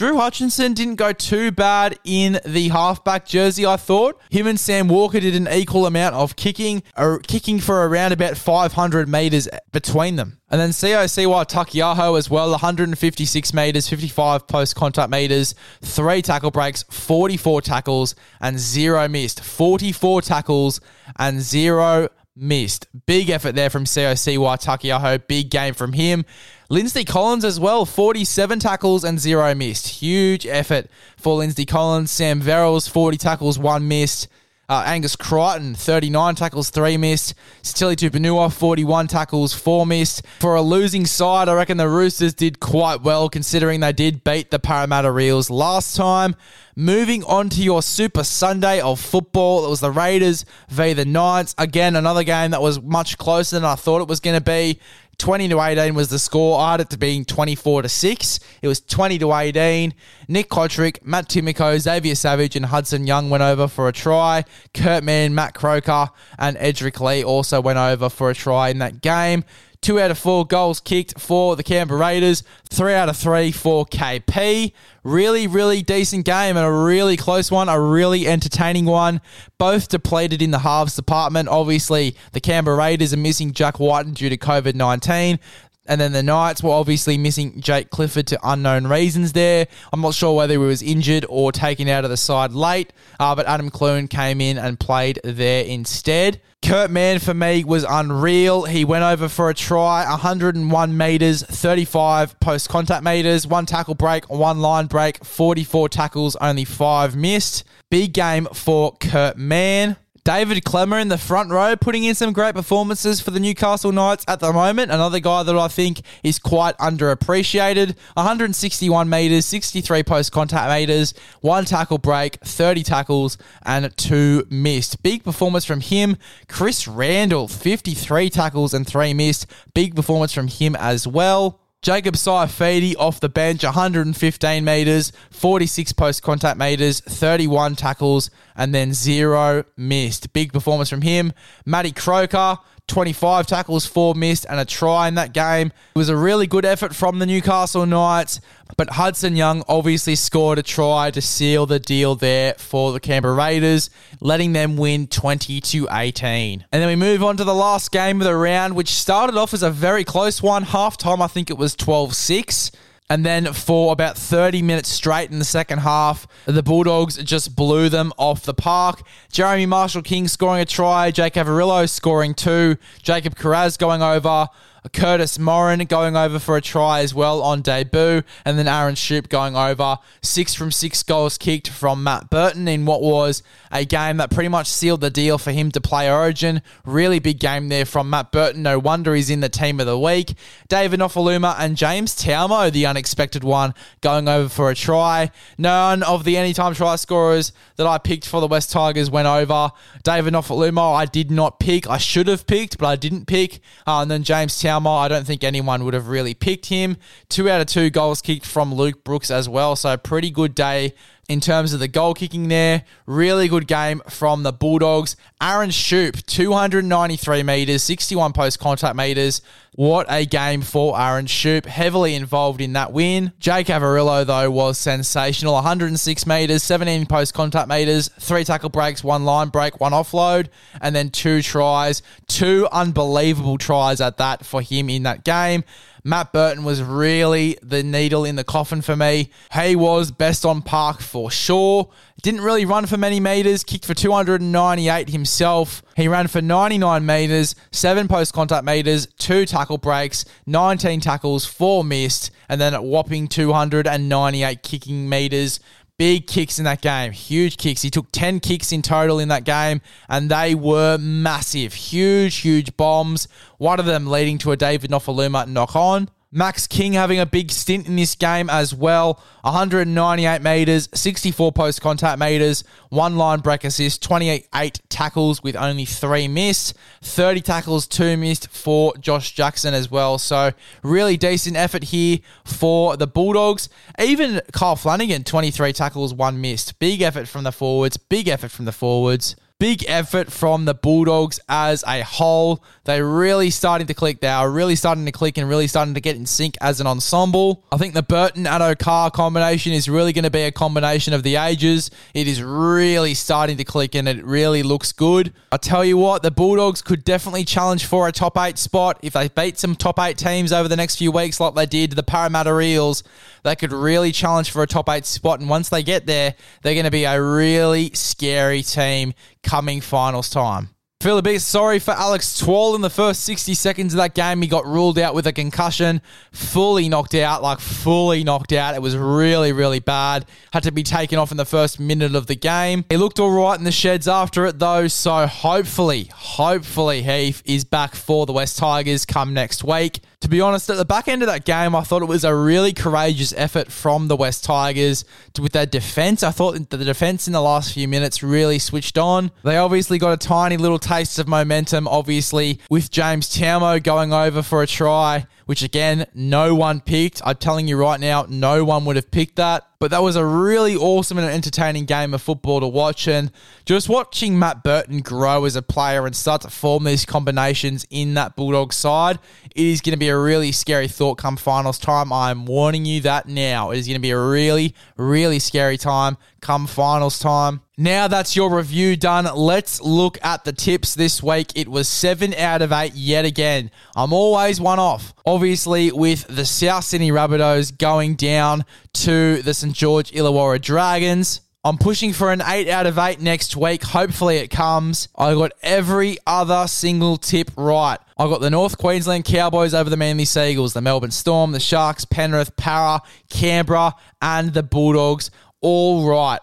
Drew 0.00 0.16
Hutchinson 0.16 0.72
didn't 0.72 0.94
go 0.94 1.12
too 1.12 1.50
bad 1.50 1.98
in 2.04 2.40
the 2.46 2.70
halfback 2.70 3.26
jersey, 3.26 3.66
I 3.66 3.76
thought. 3.76 4.18
Him 4.30 4.46
and 4.46 4.58
Sam 4.58 4.88
Walker 4.88 5.20
did 5.20 5.36
an 5.36 5.46
equal 5.52 5.84
amount 5.84 6.14
of 6.14 6.36
kicking, 6.36 6.82
uh, 6.96 7.18
kicking 7.22 7.60
for 7.60 7.86
around 7.86 8.12
about 8.12 8.38
500 8.38 9.10
metres 9.10 9.46
between 9.72 10.16
them. 10.16 10.38
And 10.50 10.58
then 10.58 10.70
COCY 10.70 11.44
Taukeiaho 11.44 12.16
as 12.16 12.30
well, 12.30 12.50
156 12.52 13.52
metres, 13.52 13.90
55 13.90 14.46
post 14.46 14.74
contact 14.74 15.10
metres, 15.10 15.54
three 15.82 16.22
tackle 16.22 16.50
breaks, 16.50 16.82
44 16.84 17.60
tackles, 17.60 18.14
and 18.40 18.58
zero 18.58 19.06
missed. 19.06 19.44
44 19.44 20.22
tackles 20.22 20.80
and 21.18 21.42
zero 21.42 22.08
missed. 22.34 22.88
Big 23.04 23.28
effort 23.28 23.54
there 23.54 23.68
from 23.68 23.84
COCY 23.84 24.56
Taukeiaho. 24.56 25.20
Big 25.26 25.50
game 25.50 25.74
from 25.74 25.92
him. 25.92 26.24
Lindsay 26.72 27.04
Collins 27.04 27.44
as 27.44 27.58
well, 27.58 27.84
47 27.84 28.60
tackles 28.60 29.02
and 29.02 29.18
zero 29.18 29.52
missed. 29.56 29.88
Huge 29.88 30.46
effort 30.46 30.86
for 31.16 31.34
Lindsay 31.34 31.66
Collins. 31.66 32.12
Sam 32.12 32.40
Verrills, 32.40 32.88
40 32.88 33.18
tackles, 33.18 33.58
one 33.58 33.88
missed. 33.88 34.28
Uh, 34.68 34.84
Angus 34.86 35.16
Crichton, 35.16 35.74
39 35.74 36.36
tackles, 36.36 36.70
3 36.70 36.96
missed. 36.96 37.34
Sitili 37.60 37.96
Tupouniua, 37.96 38.52
41 38.52 39.08
tackles, 39.08 39.52
4 39.52 39.84
missed. 39.84 40.24
For 40.38 40.54
a 40.54 40.62
losing 40.62 41.06
side, 41.06 41.48
I 41.48 41.54
reckon 41.54 41.76
the 41.76 41.88
Roosters 41.88 42.34
did 42.34 42.60
quite 42.60 43.02
well 43.02 43.28
considering 43.28 43.80
they 43.80 43.92
did 43.92 44.22
beat 44.22 44.52
the 44.52 44.60
Parramatta 44.60 45.18
Eels 45.18 45.50
last 45.50 45.96
time. 45.96 46.36
Moving 46.76 47.24
on 47.24 47.48
to 47.48 47.64
your 47.64 47.82
Super 47.82 48.22
Sunday 48.22 48.80
of 48.80 49.00
football, 49.00 49.66
it 49.66 49.70
was 49.70 49.80
the 49.80 49.90
Raiders 49.90 50.44
v 50.68 50.92
the 50.92 51.04
Knights. 51.04 51.52
Again, 51.58 51.96
another 51.96 52.22
game 52.22 52.52
that 52.52 52.62
was 52.62 52.80
much 52.80 53.18
closer 53.18 53.56
than 53.56 53.64
I 53.64 53.74
thought 53.74 54.02
it 54.02 54.08
was 54.08 54.20
going 54.20 54.38
to 54.38 54.40
be. 54.40 54.78
20 55.20 55.48
to 55.48 55.60
18 55.60 55.94
was 55.94 56.08
the 56.08 56.18
score. 56.18 56.58
I 56.58 56.72
had 56.72 56.80
it 56.80 56.90
to 56.90 56.98
being 56.98 57.26
24 57.26 57.82
to 57.82 57.88
6. 57.90 58.40
It 58.62 58.68
was 58.68 58.80
20 58.80 59.18
to 59.18 59.34
18. 59.34 59.92
Nick 60.28 60.48
Cotric, 60.48 61.04
Matt 61.04 61.28
Timoko, 61.28 61.78
Xavier 61.78 62.14
Savage, 62.14 62.56
and 62.56 62.64
Hudson 62.64 63.06
Young 63.06 63.28
went 63.28 63.42
over 63.42 63.68
for 63.68 63.86
a 63.86 63.92
try. 63.92 64.44
Kurt 64.72 65.04
Mann, 65.04 65.34
Matt 65.34 65.52
Croker, 65.52 66.08
and 66.38 66.56
Edrick 66.56 67.00
Lee 67.00 67.22
also 67.22 67.60
went 67.60 67.78
over 67.78 68.08
for 68.08 68.30
a 68.30 68.34
try 68.34 68.70
in 68.70 68.78
that 68.78 69.02
game. 69.02 69.44
Two 69.82 69.98
out 69.98 70.10
of 70.10 70.18
four 70.18 70.46
goals 70.46 70.78
kicked 70.78 71.18
for 71.18 71.56
the 71.56 71.62
Canberra 71.62 71.98
Raiders. 71.98 72.42
Three 72.68 72.92
out 72.92 73.08
of 73.08 73.16
three 73.16 73.50
for 73.50 73.86
KP. 73.86 74.72
Really, 75.02 75.46
really 75.46 75.80
decent 75.80 76.26
game 76.26 76.58
and 76.58 76.66
a 76.66 76.70
really 76.70 77.16
close 77.16 77.50
one, 77.50 77.70
a 77.70 77.80
really 77.80 78.28
entertaining 78.28 78.84
one. 78.84 79.22
Both 79.56 79.88
depleted 79.88 80.42
in 80.42 80.50
the 80.50 80.58
halves 80.58 80.96
department. 80.96 81.48
Obviously, 81.48 82.14
the 82.32 82.40
Canberra 82.40 82.76
Raiders 82.76 83.14
are 83.14 83.18
missing 83.18 83.54
Jack 83.54 83.80
Wighton 83.80 84.12
due 84.12 84.28
to 84.28 84.36
COVID 84.36 84.74
19. 84.74 85.38
And 85.86 86.00
then 86.00 86.12
the 86.12 86.22
Knights 86.22 86.62
were 86.62 86.70
obviously 86.70 87.18
missing 87.18 87.60
Jake 87.60 87.90
Clifford 87.90 88.26
to 88.28 88.38
unknown 88.42 88.86
reasons 88.86 89.32
there. 89.32 89.66
I'm 89.92 90.00
not 90.00 90.14
sure 90.14 90.36
whether 90.36 90.54
he 90.54 90.58
was 90.58 90.82
injured 90.82 91.24
or 91.28 91.52
taken 91.52 91.88
out 91.88 92.04
of 92.04 92.10
the 92.10 92.16
side 92.16 92.52
late, 92.52 92.92
uh, 93.18 93.34
but 93.34 93.46
Adam 93.46 93.70
Clune 93.70 94.06
came 94.06 94.40
in 94.40 94.58
and 94.58 94.78
played 94.78 95.20
there 95.24 95.64
instead. 95.64 96.40
Kurt 96.62 96.90
Mann 96.90 97.18
for 97.18 97.32
me 97.32 97.64
was 97.64 97.86
unreal. 97.88 98.64
He 98.64 98.84
went 98.84 99.02
over 99.02 99.28
for 99.28 99.48
a 99.48 99.54
try, 99.54 100.08
101 100.08 100.96
metres, 100.96 101.42
35 101.42 102.38
post 102.38 102.68
contact 102.68 103.02
metres, 103.02 103.46
one 103.46 103.64
tackle 103.64 103.94
break, 103.94 104.28
one 104.28 104.60
line 104.60 104.86
break, 104.86 105.24
44 105.24 105.88
tackles, 105.88 106.36
only 106.36 106.66
five 106.66 107.16
missed. 107.16 107.64
Big 107.90 108.12
game 108.12 108.46
for 108.52 108.94
Kurt 109.00 109.38
Mann. 109.38 109.96
David 110.30 110.62
Klemmer 110.62 111.02
in 111.02 111.08
the 111.08 111.18
front 111.18 111.50
row, 111.50 111.74
putting 111.74 112.04
in 112.04 112.14
some 112.14 112.32
great 112.32 112.54
performances 112.54 113.20
for 113.20 113.32
the 113.32 113.40
Newcastle 113.40 113.90
Knights 113.90 114.24
at 114.28 114.38
the 114.38 114.52
moment. 114.52 114.92
Another 114.92 115.18
guy 115.18 115.42
that 115.42 115.56
I 115.56 115.66
think 115.66 116.02
is 116.22 116.38
quite 116.38 116.78
underappreciated. 116.78 117.96
161 118.14 119.10
metres, 119.10 119.44
63 119.46 120.04
post 120.04 120.30
contact 120.30 120.70
metres, 120.70 121.14
one 121.40 121.64
tackle 121.64 121.98
break, 121.98 122.38
30 122.44 122.84
tackles, 122.84 123.38
and 123.66 123.92
two 123.96 124.46
missed. 124.48 125.02
Big 125.02 125.24
performance 125.24 125.64
from 125.64 125.80
him. 125.80 126.16
Chris 126.46 126.86
Randall, 126.86 127.48
53 127.48 128.30
tackles 128.30 128.72
and 128.72 128.86
three 128.86 129.12
missed. 129.12 129.46
Big 129.74 129.96
performance 129.96 130.32
from 130.32 130.46
him 130.46 130.76
as 130.76 131.08
well. 131.08 131.60
Jacob 131.82 132.14
Saifiti 132.14 132.94
off 132.98 133.20
the 133.20 133.30
bench, 133.30 133.64
115 133.64 134.62
metres, 134.62 135.12
46 135.30 135.94
post 135.94 136.22
contact 136.22 136.58
metres, 136.58 137.00
31 137.00 137.74
tackles, 137.74 138.30
and 138.54 138.74
then 138.74 138.92
zero 138.92 139.64
missed. 139.78 140.30
Big 140.34 140.52
performance 140.52 140.90
from 140.90 141.00
him. 141.00 141.32
Matty 141.64 141.92
Croker, 141.92 142.58
25 142.90 143.46
tackles, 143.46 143.86
four 143.86 144.14
missed, 144.14 144.44
and 144.48 144.58
a 144.58 144.64
try 144.64 145.06
in 145.06 145.14
that 145.14 145.32
game. 145.32 145.68
It 145.94 145.98
was 145.98 146.08
a 146.08 146.16
really 146.16 146.46
good 146.46 146.64
effort 146.64 146.94
from 146.94 147.20
the 147.20 147.26
Newcastle 147.26 147.86
Knights, 147.86 148.40
but 148.76 148.90
Hudson 148.90 149.36
Young 149.36 149.62
obviously 149.68 150.16
scored 150.16 150.58
a 150.58 150.62
try 150.62 151.12
to 151.12 151.22
seal 151.22 151.66
the 151.66 151.78
deal 151.78 152.16
there 152.16 152.54
for 152.54 152.92
the 152.92 152.98
Canberra 152.98 153.34
Raiders, 153.34 153.90
letting 154.20 154.52
them 154.52 154.76
win 154.76 155.06
20 155.06 155.60
to 155.60 155.88
18. 155.90 156.66
And 156.72 156.82
then 156.82 156.88
we 156.88 156.96
move 156.96 157.22
on 157.22 157.36
to 157.36 157.44
the 157.44 157.54
last 157.54 157.92
game 157.92 158.20
of 158.20 158.26
the 158.26 158.34
round, 158.34 158.74
which 158.74 158.90
started 158.90 159.36
off 159.36 159.54
as 159.54 159.62
a 159.62 159.70
very 159.70 160.02
close 160.02 160.42
one. 160.42 160.64
Half 160.64 160.96
time, 160.96 161.22
I 161.22 161.28
think 161.28 161.48
it 161.48 161.56
was 161.56 161.76
12 161.76 162.14
6. 162.14 162.72
And 163.10 163.26
then 163.26 163.52
for 163.52 163.92
about 163.92 164.16
30 164.16 164.62
minutes 164.62 164.88
straight 164.88 165.32
in 165.32 165.40
the 165.40 165.44
second 165.44 165.80
half, 165.80 166.28
the 166.46 166.62
Bulldogs 166.62 167.16
just 167.16 167.56
blew 167.56 167.88
them 167.88 168.12
off 168.16 168.44
the 168.44 168.54
park. 168.54 169.02
Jeremy 169.32 169.66
Marshall 169.66 170.02
King 170.02 170.28
scoring 170.28 170.62
a 170.62 170.64
try, 170.64 171.10
Jake 171.10 171.34
Averillo 171.34 171.90
scoring 171.90 172.34
two, 172.34 172.76
Jacob 173.02 173.34
Kiraz 173.34 173.76
going 173.76 174.00
over 174.00 174.48
Curtis 174.92 175.38
Morin 175.38 175.84
going 175.84 176.16
over 176.16 176.38
for 176.38 176.56
a 176.56 176.60
try 176.60 177.00
as 177.00 177.14
well 177.14 177.42
on 177.42 177.60
debut, 177.62 178.22
and 178.44 178.58
then 178.58 178.66
Aaron 178.68 178.94
Schoupp 178.94 179.28
going 179.28 179.56
over. 179.56 179.98
Six 180.22 180.54
from 180.54 180.70
six 180.72 181.02
goals 181.02 181.38
kicked 181.38 181.68
from 181.68 182.02
Matt 182.02 182.30
Burton 182.30 182.66
in 182.68 182.86
what 182.86 183.02
was 183.02 183.42
a 183.70 183.84
game 183.84 184.16
that 184.16 184.30
pretty 184.30 184.48
much 184.48 184.68
sealed 184.68 185.00
the 185.00 185.10
deal 185.10 185.38
for 185.38 185.52
him 185.52 185.70
to 185.72 185.80
play 185.80 186.10
Origin. 186.10 186.62
Really 186.84 187.18
big 187.18 187.38
game 187.38 187.68
there 187.68 187.84
from 187.84 188.10
Matt 188.10 188.32
Burton. 188.32 188.62
No 188.62 188.78
wonder 188.78 189.14
he's 189.14 189.30
in 189.30 189.40
the 189.40 189.48
team 189.48 189.80
of 189.80 189.86
the 189.86 189.98
week. 189.98 190.34
David 190.68 191.00
Nofoaluma 191.00 191.56
and 191.58 191.76
James 191.76 192.14
Tamou, 192.16 192.72
the 192.72 192.86
unexpected 192.86 193.44
one, 193.44 193.74
going 194.00 194.28
over 194.28 194.48
for 194.48 194.70
a 194.70 194.74
try. 194.74 195.30
None 195.58 196.02
of 196.02 196.24
the 196.24 196.36
anytime 196.36 196.74
try 196.74 196.96
scorers 196.96 197.52
that 197.76 197.86
I 197.86 197.98
picked 197.98 198.26
for 198.26 198.40
the 198.40 198.46
West 198.46 198.72
Tigers 198.72 199.10
went 199.10 199.28
over. 199.28 199.70
David 200.02 200.32
Nofoaluma, 200.34 200.96
I 200.96 201.04
did 201.04 201.30
not 201.30 201.60
pick. 201.60 201.88
I 201.88 201.98
should 201.98 202.28
have 202.28 202.46
picked, 202.46 202.78
but 202.78 202.86
I 202.86 202.96
didn't 202.96 203.26
pick. 203.26 203.60
Uh, 203.86 204.02
and 204.02 204.10
then 204.10 204.22
James 204.22 204.58
I 204.78 205.08
don't 205.08 205.26
think 205.26 205.44
anyone 205.44 205.84
would 205.84 205.94
have 205.94 206.08
really 206.08 206.34
picked 206.34 206.66
him. 206.66 206.96
Two 207.28 207.48
out 207.48 207.60
of 207.60 207.66
two 207.66 207.90
goals 207.90 208.22
kicked 208.22 208.46
from 208.46 208.74
Luke 208.74 209.04
Brooks 209.04 209.30
as 209.30 209.48
well. 209.48 209.76
So 209.76 209.96
pretty 209.96 210.30
good 210.30 210.54
day 210.54 210.94
in 211.30 211.38
terms 211.38 211.72
of 211.72 211.78
the 211.78 211.86
goal 211.86 212.12
kicking 212.12 212.48
there. 212.48 212.82
Really 213.06 213.46
good 213.46 213.68
game 213.68 214.02
from 214.08 214.42
the 214.42 214.52
Bulldogs. 214.52 215.14
Aaron 215.40 215.70
Schoupp, 215.70 216.26
293 216.26 217.44
metres, 217.44 217.84
61 217.84 218.32
post 218.32 218.58
contact 218.58 218.96
metres. 218.96 219.40
What 219.76 220.08
a 220.10 220.26
game 220.26 220.60
for 220.60 221.00
Aaron 221.00 221.26
Schoupp. 221.26 221.66
Heavily 221.66 222.16
involved 222.16 222.60
in 222.60 222.72
that 222.72 222.92
win. 222.92 223.32
Jake 223.38 223.68
Averillo, 223.68 224.26
though, 224.26 224.50
was 224.50 224.76
sensational. 224.76 225.54
106 225.54 226.26
metres, 226.26 226.64
17 226.64 227.06
post 227.06 227.32
contact 227.32 227.68
metres, 227.68 228.08
three 228.18 228.42
tackle 228.42 228.70
breaks, 228.70 229.04
one 229.04 229.24
line 229.24 229.50
break, 229.50 229.78
one 229.78 229.92
offload, 229.92 230.48
and 230.80 230.96
then 230.96 231.10
two 231.10 231.42
tries. 231.42 232.02
Two 232.26 232.66
unbelievable 232.72 233.56
tries 233.56 234.00
at 234.00 234.16
that 234.16 234.44
for 234.44 234.60
him 234.60 234.90
in 234.90 235.04
that 235.04 235.22
game. 235.22 235.62
Matt 236.04 236.32
Burton 236.32 236.64
was 236.64 236.82
really 236.82 237.58
the 237.62 237.82
needle 237.82 238.24
in 238.24 238.36
the 238.36 238.44
coffin 238.44 238.80
for 238.80 238.96
me. 238.96 239.30
He 239.52 239.76
was 239.76 240.10
best 240.10 240.44
on 240.44 240.62
park 240.62 241.00
for 241.00 241.30
sure. 241.30 241.90
Didn't 242.22 242.42
really 242.42 242.64
run 242.64 242.86
for 242.86 242.96
many 242.96 243.18
meters, 243.18 243.64
kicked 243.64 243.86
for 243.86 243.94
298 243.94 245.08
himself. 245.08 245.82
He 245.96 246.06
ran 246.08 246.26
for 246.26 246.42
99 246.42 247.04
meters, 247.04 247.54
7 247.72 248.08
post 248.08 248.34
contact 248.34 248.64
meters, 248.64 249.06
2 249.18 249.46
tackle 249.46 249.78
breaks, 249.78 250.24
19 250.46 251.00
tackles, 251.00 251.46
4 251.46 251.82
missed, 251.84 252.30
and 252.48 252.60
then 252.60 252.74
a 252.74 252.82
whopping 252.82 253.26
298 253.28 254.62
kicking 254.62 255.08
meters. 255.08 255.60
Big 256.00 256.26
kicks 256.26 256.58
in 256.58 256.64
that 256.64 256.80
game, 256.80 257.12
huge 257.12 257.58
kicks. 257.58 257.82
He 257.82 257.90
took 257.90 258.10
10 258.10 258.40
kicks 258.40 258.72
in 258.72 258.80
total 258.80 259.18
in 259.18 259.28
that 259.28 259.44
game, 259.44 259.82
and 260.08 260.30
they 260.30 260.54
were 260.54 260.96
massive. 260.96 261.74
Huge, 261.74 262.36
huge 262.36 262.74
bombs. 262.78 263.28
One 263.58 263.78
of 263.78 263.84
them 263.84 264.06
leading 264.06 264.38
to 264.38 264.52
a 264.52 264.56
David 264.56 264.90
Nofoaluma 264.90 265.46
knock 265.46 265.76
on. 265.76 266.08
Max 266.32 266.68
King 266.68 266.92
having 266.92 267.18
a 267.18 267.26
big 267.26 267.50
stint 267.50 267.88
in 267.88 267.96
this 267.96 268.14
game 268.14 268.48
as 268.48 268.72
well. 268.72 269.20
198 269.42 270.40
metres, 270.40 270.88
64 270.94 271.50
post 271.50 271.80
contact 271.80 272.20
metres, 272.20 272.62
one 272.88 273.16
line 273.16 273.40
break 273.40 273.64
assist, 273.64 274.00
28 274.02 274.48
tackles 274.88 275.42
with 275.42 275.56
only 275.56 275.84
three 275.84 276.28
missed, 276.28 276.74
30 277.02 277.40
tackles, 277.40 277.88
two 277.88 278.16
missed 278.16 278.48
for 278.48 278.96
Josh 278.98 279.32
Jackson 279.32 279.74
as 279.74 279.90
well. 279.90 280.18
So, 280.18 280.52
really 280.84 281.16
decent 281.16 281.56
effort 281.56 281.84
here 281.84 282.18
for 282.44 282.96
the 282.96 283.08
Bulldogs. 283.08 283.68
Even 283.98 284.40
Kyle 284.52 284.76
Flanagan, 284.76 285.24
23 285.24 285.72
tackles, 285.72 286.14
one 286.14 286.40
missed. 286.40 286.78
Big 286.78 287.02
effort 287.02 287.26
from 287.26 287.42
the 287.42 287.52
forwards, 287.52 287.96
big 287.96 288.28
effort 288.28 288.52
from 288.52 288.66
the 288.66 288.72
forwards. 288.72 289.34
Big 289.60 289.84
effort 289.88 290.32
from 290.32 290.64
the 290.64 290.72
Bulldogs 290.72 291.38
as 291.46 291.84
a 291.86 292.02
whole. 292.02 292.64
They're 292.84 293.06
really 293.06 293.50
starting 293.50 293.86
to 293.88 293.92
click. 293.92 294.22
They 294.22 294.28
are 294.28 294.50
really 294.50 294.74
starting 294.74 295.04
to 295.04 295.12
click 295.12 295.36
and 295.36 295.46
really 295.46 295.66
starting 295.66 295.92
to 295.92 296.00
get 296.00 296.16
in 296.16 296.24
sync 296.24 296.56
as 296.62 296.80
an 296.80 296.86
ensemble. 296.86 297.62
I 297.70 297.76
think 297.76 297.92
the 297.92 298.02
Burton 298.02 298.46
and 298.46 298.78
Carr 298.78 299.10
combination 299.10 299.74
is 299.74 299.86
really 299.86 300.14
going 300.14 300.24
to 300.24 300.30
be 300.30 300.44
a 300.44 300.50
combination 300.50 301.12
of 301.12 301.24
the 301.24 301.36
ages. 301.36 301.90
It 302.14 302.26
is 302.26 302.42
really 302.42 303.12
starting 303.12 303.58
to 303.58 303.64
click 303.64 303.94
and 303.94 304.08
it 304.08 304.24
really 304.24 304.62
looks 304.62 304.92
good. 304.92 305.34
I 305.52 305.58
tell 305.58 305.84
you 305.84 305.98
what, 305.98 306.22
the 306.22 306.30
Bulldogs 306.30 306.80
could 306.80 307.04
definitely 307.04 307.44
challenge 307.44 307.84
for 307.84 308.08
a 308.08 308.12
top 308.12 308.38
eight 308.38 308.56
spot 308.56 308.98
if 309.02 309.12
they 309.12 309.28
beat 309.28 309.58
some 309.58 309.76
top 309.76 309.98
eight 309.98 310.16
teams 310.16 310.54
over 310.54 310.70
the 310.70 310.76
next 310.76 310.96
few 310.96 311.12
weeks, 311.12 311.38
like 311.38 311.54
they 311.54 311.66
did 311.66 311.90
to 311.90 311.96
the 311.96 312.02
Parramatta 312.02 312.58
Eels. 312.60 313.02
They 313.42 313.56
could 313.56 313.72
really 313.72 314.12
challenge 314.12 314.50
for 314.50 314.62
a 314.62 314.66
top 314.66 314.88
eight 314.88 315.06
spot, 315.06 315.40
and 315.40 315.48
once 315.48 315.68
they 315.70 315.82
get 315.82 316.06
there, 316.06 316.34
they're 316.62 316.74
going 316.74 316.84
to 316.84 316.90
be 316.90 317.04
a 317.04 317.22
really 317.22 317.90
scary 317.94 318.62
team 318.62 319.14
coming 319.50 319.80
finals 319.80 320.30
time. 320.30 320.68
Feel 321.00 321.18
a 321.18 321.22
bit 321.22 321.40
sorry 321.40 321.80
for 321.80 321.90
Alex 321.90 322.38
Twal 322.38 322.76
in 322.76 322.82
the 322.82 322.90
first 322.90 323.24
60 323.24 323.54
seconds 323.54 323.94
of 323.94 323.96
that 323.96 324.14
game. 324.14 324.40
He 324.42 324.46
got 324.46 324.64
ruled 324.64 324.96
out 324.96 325.12
with 325.12 325.26
a 325.26 325.32
concussion, 325.32 326.02
fully 326.30 326.88
knocked 326.88 327.16
out, 327.16 327.42
like 327.42 327.58
fully 327.58 328.22
knocked 328.22 328.52
out. 328.52 328.76
It 328.76 328.82
was 328.82 328.96
really, 328.96 329.52
really 329.52 329.80
bad. 329.80 330.24
Had 330.52 330.62
to 330.64 330.70
be 330.70 330.84
taken 330.84 331.18
off 331.18 331.32
in 331.32 331.36
the 331.36 331.44
first 331.44 331.80
minute 331.80 332.14
of 332.14 332.28
the 332.28 332.36
game. 332.36 332.84
He 332.90 332.96
looked 332.96 333.18
all 333.18 333.32
right 333.32 333.58
in 333.58 333.64
the 333.64 333.72
sheds 333.72 334.06
after 334.06 334.46
it, 334.46 334.60
though. 334.60 334.86
So 334.86 335.26
hopefully, 335.26 336.10
hopefully, 336.14 337.02
he 337.02 337.34
is 337.44 337.64
back 337.64 337.96
for 337.96 338.26
the 338.26 338.32
West 338.32 338.56
Tigers 338.58 339.04
come 339.04 339.34
next 339.34 339.64
week. 339.64 339.98
To 340.20 340.28
be 340.28 340.42
honest, 340.42 340.68
at 340.68 340.76
the 340.76 340.84
back 340.84 341.08
end 341.08 341.22
of 341.22 341.28
that 341.28 341.46
game, 341.46 341.74
I 341.74 341.80
thought 341.80 342.02
it 342.02 342.06
was 342.06 342.24
a 342.24 342.34
really 342.34 342.74
courageous 342.74 343.32
effort 343.38 343.72
from 343.72 344.08
the 344.08 344.16
West 344.16 344.44
Tigers 344.44 345.06
to, 345.32 345.40
with 345.40 345.52
their 345.52 345.64
defense. 345.64 346.22
I 346.22 346.30
thought 346.30 346.68
the 346.68 346.76
defense 346.76 347.26
in 347.26 347.32
the 347.32 347.40
last 347.40 347.72
few 347.72 347.88
minutes 347.88 348.22
really 348.22 348.58
switched 348.58 348.98
on. 348.98 349.30
They 349.44 349.56
obviously 349.56 349.96
got 349.96 350.12
a 350.12 350.18
tiny 350.18 350.58
little 350.58 350.78
taste 350.78 351.18
of 351.18 351.26
momentum, 351.26 351.88
obviously, 351.88 352.60
with 352.68 352.90
James 352.90 353.34
Tamou 353.34 353.82
going 353.82 354.12
over 354.12 354.42
for 354.42 354.62
a 354.62 354.66
try 354.66 355.26
which 355.50 355.64
again, 355.64 356.06
no 356.14 356.54
one 356.54 356.80
picked. 356.80 357.20
I'm 357.24 357.34
telling 357.34 357.66
you 357.66 357.76
right 357.76 357.98
now, 357.98 358.24
no 358.28 358.64
one 358.64 358.84
would 358.84 358.94
have 358.94 359.10
picked 359.10 359.34
that. 359.34 359.64
But 359.80 359.90
that 359.90 360.00
was 360.00 360.14
a 360.14 360.24
really 360.24 360.76
awesome 360.76 361.18
and 361.18 361.26
entertaining 361.26 361.86
game 361.86 362.14
of 362.14 362.22
football 362.22 362.60
to 362.60 362.68
watch. 362.68 363.08
And 363.08 363.32
just 363.66 363.88
watching 363.88 364.38
Matt 364.38 364.62
Burton 364.62 365.00
grow 365.00 365.46
as 365.46 365.56
a 365.56 365.62
player 365.62 366.06
and 366.06 366.14
start 366.14 366.42
to 366.42 366.50
form 366.50 366.84
these 366.84 367.04
combinations 367.04 367.84
in 367.90 368.14
that 368.14 368.36
Bulldog 368.36 368.72
side, 368.72 369.18
it 369.56 369.66
is 369.66 369.80
going 369.80 369.94
to 369.94 369.98
be 369.98 370.06
a 370.06 370.16
really 370.16 370.52
scary 370.52 370.86
thought 370.86 371.18
come 371.18 371.36
finals 371.36 371.80
time. 371.80 372.12
I'm 372.12 372.46
warning 372.46 372.84
you 372.84 373.00
that 373.00 373.26
now. 373.26 373.72
It 373.72 373.78
is 373.78 373.88
going 373.88 373.94
to 373.94 374.00
be 374.00 374.10
a 374.10 374.20
really, 374.20 374.76
really 374.96 375.40
scary 375.40 375.78
time 375.78 376.16
come 376.40 376.68
finals 376.68 377.18
time. 377.18 377.60
Now 377.80 378.08
that's 378.08 378.36
your 378.36 378.54
review 378.54 378.94
done. 378.94 379.26
Let's 379.34 379.80
look 379.80 380.18
at 380.22 380.44
the 380.44 380.52
tips 380.52 380.94
this 380.94 381.22
week. 381.22 381.52
It 381.56 381.66
was 381.66 381.88
seven 381.88 382.34
out 382.34 382.60
of 382.60 382.72
eight 382.72 382.92
yet 382.94 383.24
again. 383.24 383.70
I'm 383.96 384.12
always 384.12 384.60
one 384.60 384.78
off. 384.78 385.14
Obviously, 385.24 385.90
with 385.90 386.26
the 386.26 386.44
South 386.44 386.84
Sydney 386.84 387.10
Rabbitohs 387.10 387.78
going 387.78 388.16
down 388.16 388.66
to 388.92 389.40
the 389.40 389.54
St. 389.54 389.74
George 389.74 390.12
Illawarra 390.12 390.60
Dragons. 390.60 391.40
I'm 391.64 391.78
pushing 391.78 392.12
for 392.12 392.30
an 392.32 392.42
8 392.44 392.68
out 392.68 392.86
of 392.86 392.98
8 392.98 393.18
next 393.18 393.56
week. 393.56 393.82
Hopefully 393.82 394.36
it 394.36 394.48
comes. 394.48 395.08
I 395.16 395.32
got 395.32 395.52
every 395.62 396.18
other 396.26 396.66
single 396.66 397.16
tip 397.16 397.50
right. 397.56 397.98
I 398.18 398.26
got 398.26 398.42
the 398.42 398.50
North 398.50 398.76
Queensland 398.76 399.24
Cowboys 399.24 399.72
over 399.72 399.88
the 399.88 399.96
Manly 399.96 400.26
Sea 400.26 400.50
Eagles, 400.50 400.74
the 400.74 400.82
Melbourne 400.82 401.10
Storm, 401.12 401.52
the 401.52 401.60
Sharks, 401.60 402.04
Penrith, 402.04 402.56
Para, 402.56 403.00
Canberra, 403.30 403.94
and 404.20 404.52
the 404.52 404.62
Bulldogs. 404.62 405.30
All 405.62 406.06
right. 406.06 406.40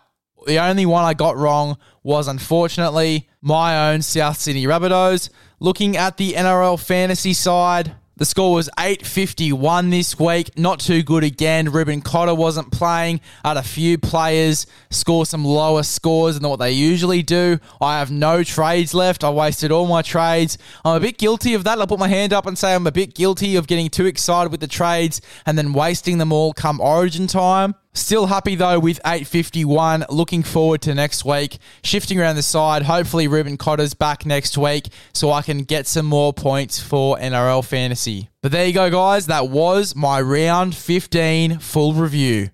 The 0.47 0.59
only 0.59 0.85
one 0.85 1.03
I 1.03 1.13
got 1.13 1.35
wrong 1.35 1.77
was 2.03 2.29
unfortunately 2.29 3.27
my 3.41 3.91
own 3.91 4.01
South 4.01 4.37
Sydney 4.37 4.63
Rabbitohs. 4.63 5.29
Looking 5.59 5.97
at 5.97 6.15
the 6.15 6.35
NRL 6.35 6.79
fantasy 6.79 7.33
side, 7.33 7.97
the 8.15 8.23
score 8.23 8.53
was 8.53 8.69
851 8.79 9.89
this 9.89 10.17
week. 10.17 10.57
Not 10.57 10.79
too 10.79 11.03
good 11.03 11.25
again. 11.25 11.69
Reuben 11.69 11.99
Cotter 11.99 12.33
wasn't 12.33 12.71
playing. 12.71 13.19
I 13.43 13.49
had 13.49 13.57
a 13.57 13.63
few 13.63 13.97
players 13.97 14.67
score 14.89 15.25
some 15.25 15.43
lower 15.43 15.83
scores 15.83 16.39
than 16.39 16.49
what 16.49 16.59
they 16.59 16.71
usually 16.71 17.23
do. 17.23 17.59
I 17.81 17.99
have 17.99 18.09
no 18.09 18.41
trades 18.41 18.93
left. 18.93 19.25
I 19.25 19.29
wasted 19.29 19.73
all 19.73 19.85
my 19.85 20.01
trades. 20.01 20.57
I'm 20.85 20.95
a 20.95 21.01
bit 21.01 21.17
guilty 21.17 21.55
of 21.55 21.65
that. 21.65 21.77
I'll 21.77 21.87
put 21.87 21.99
my 21.99 22.07
hand 22.07 22.31
up 22.31 22.45
and 22.45 22.57
say 22.57 22.73
I'm 22.73 22.87
a 22.87 22.91
bit 22.93 23.15
guilty 23.15 23.57
of 23.57 23.67
getting 23.67 23.89
too 23.89 24.05
excited 24.05 24.49
with 24.49 24.61
the 24.61 24.67
trades 24.67 25.19
and 25.45 25.57
then 25.57 25.73
wasting 25.73 26.19
them 26.19 26.31
all 26.31 26.53
come 26.53 26.79
origin 26.79 27.27
time. 27.27 27.75
Still 27.97 28.27
happy 28.27 28.53
though 28.53 28.79
with 28.79 28.99
851. 29.05 30.05
Looking 30.09 30.43
forward 30.43 30.81
to 30.83 30.93
next 30.93 31.25
week. 31.25 31.57
Shifting 31.83 32.19
around 32.19 32.35
the 32.35 32.43
side. 32.43 32.83
Hopefully 32.83 33.27
Reuben 33.27 33.57
Cotter's 33.57 33.95
back 33.95 34.23
next 34.23 34.55
week 34.55 34.89
so 35.13 35.31
I 35.31 35.41
can 35.41 35.63
get 35.63 35.87
some 35.87 36.05
more 36.05 36.31
points 36.31 36.79
for 36.79 37.17
NRL 37.17 37.65
fantasy. 37.65 38.29
But 38.43 38.51
there 38.51 38.67
you 38.67 38.73
go, 38.73 38.91
guys. 38.91 39.25
That 39.25 39.49
was 39.49 39.95
my 39.95 40.21
round 40.21 40.75
15 40.75 41.57
full 41.57 41.93
review. 41.93 42.51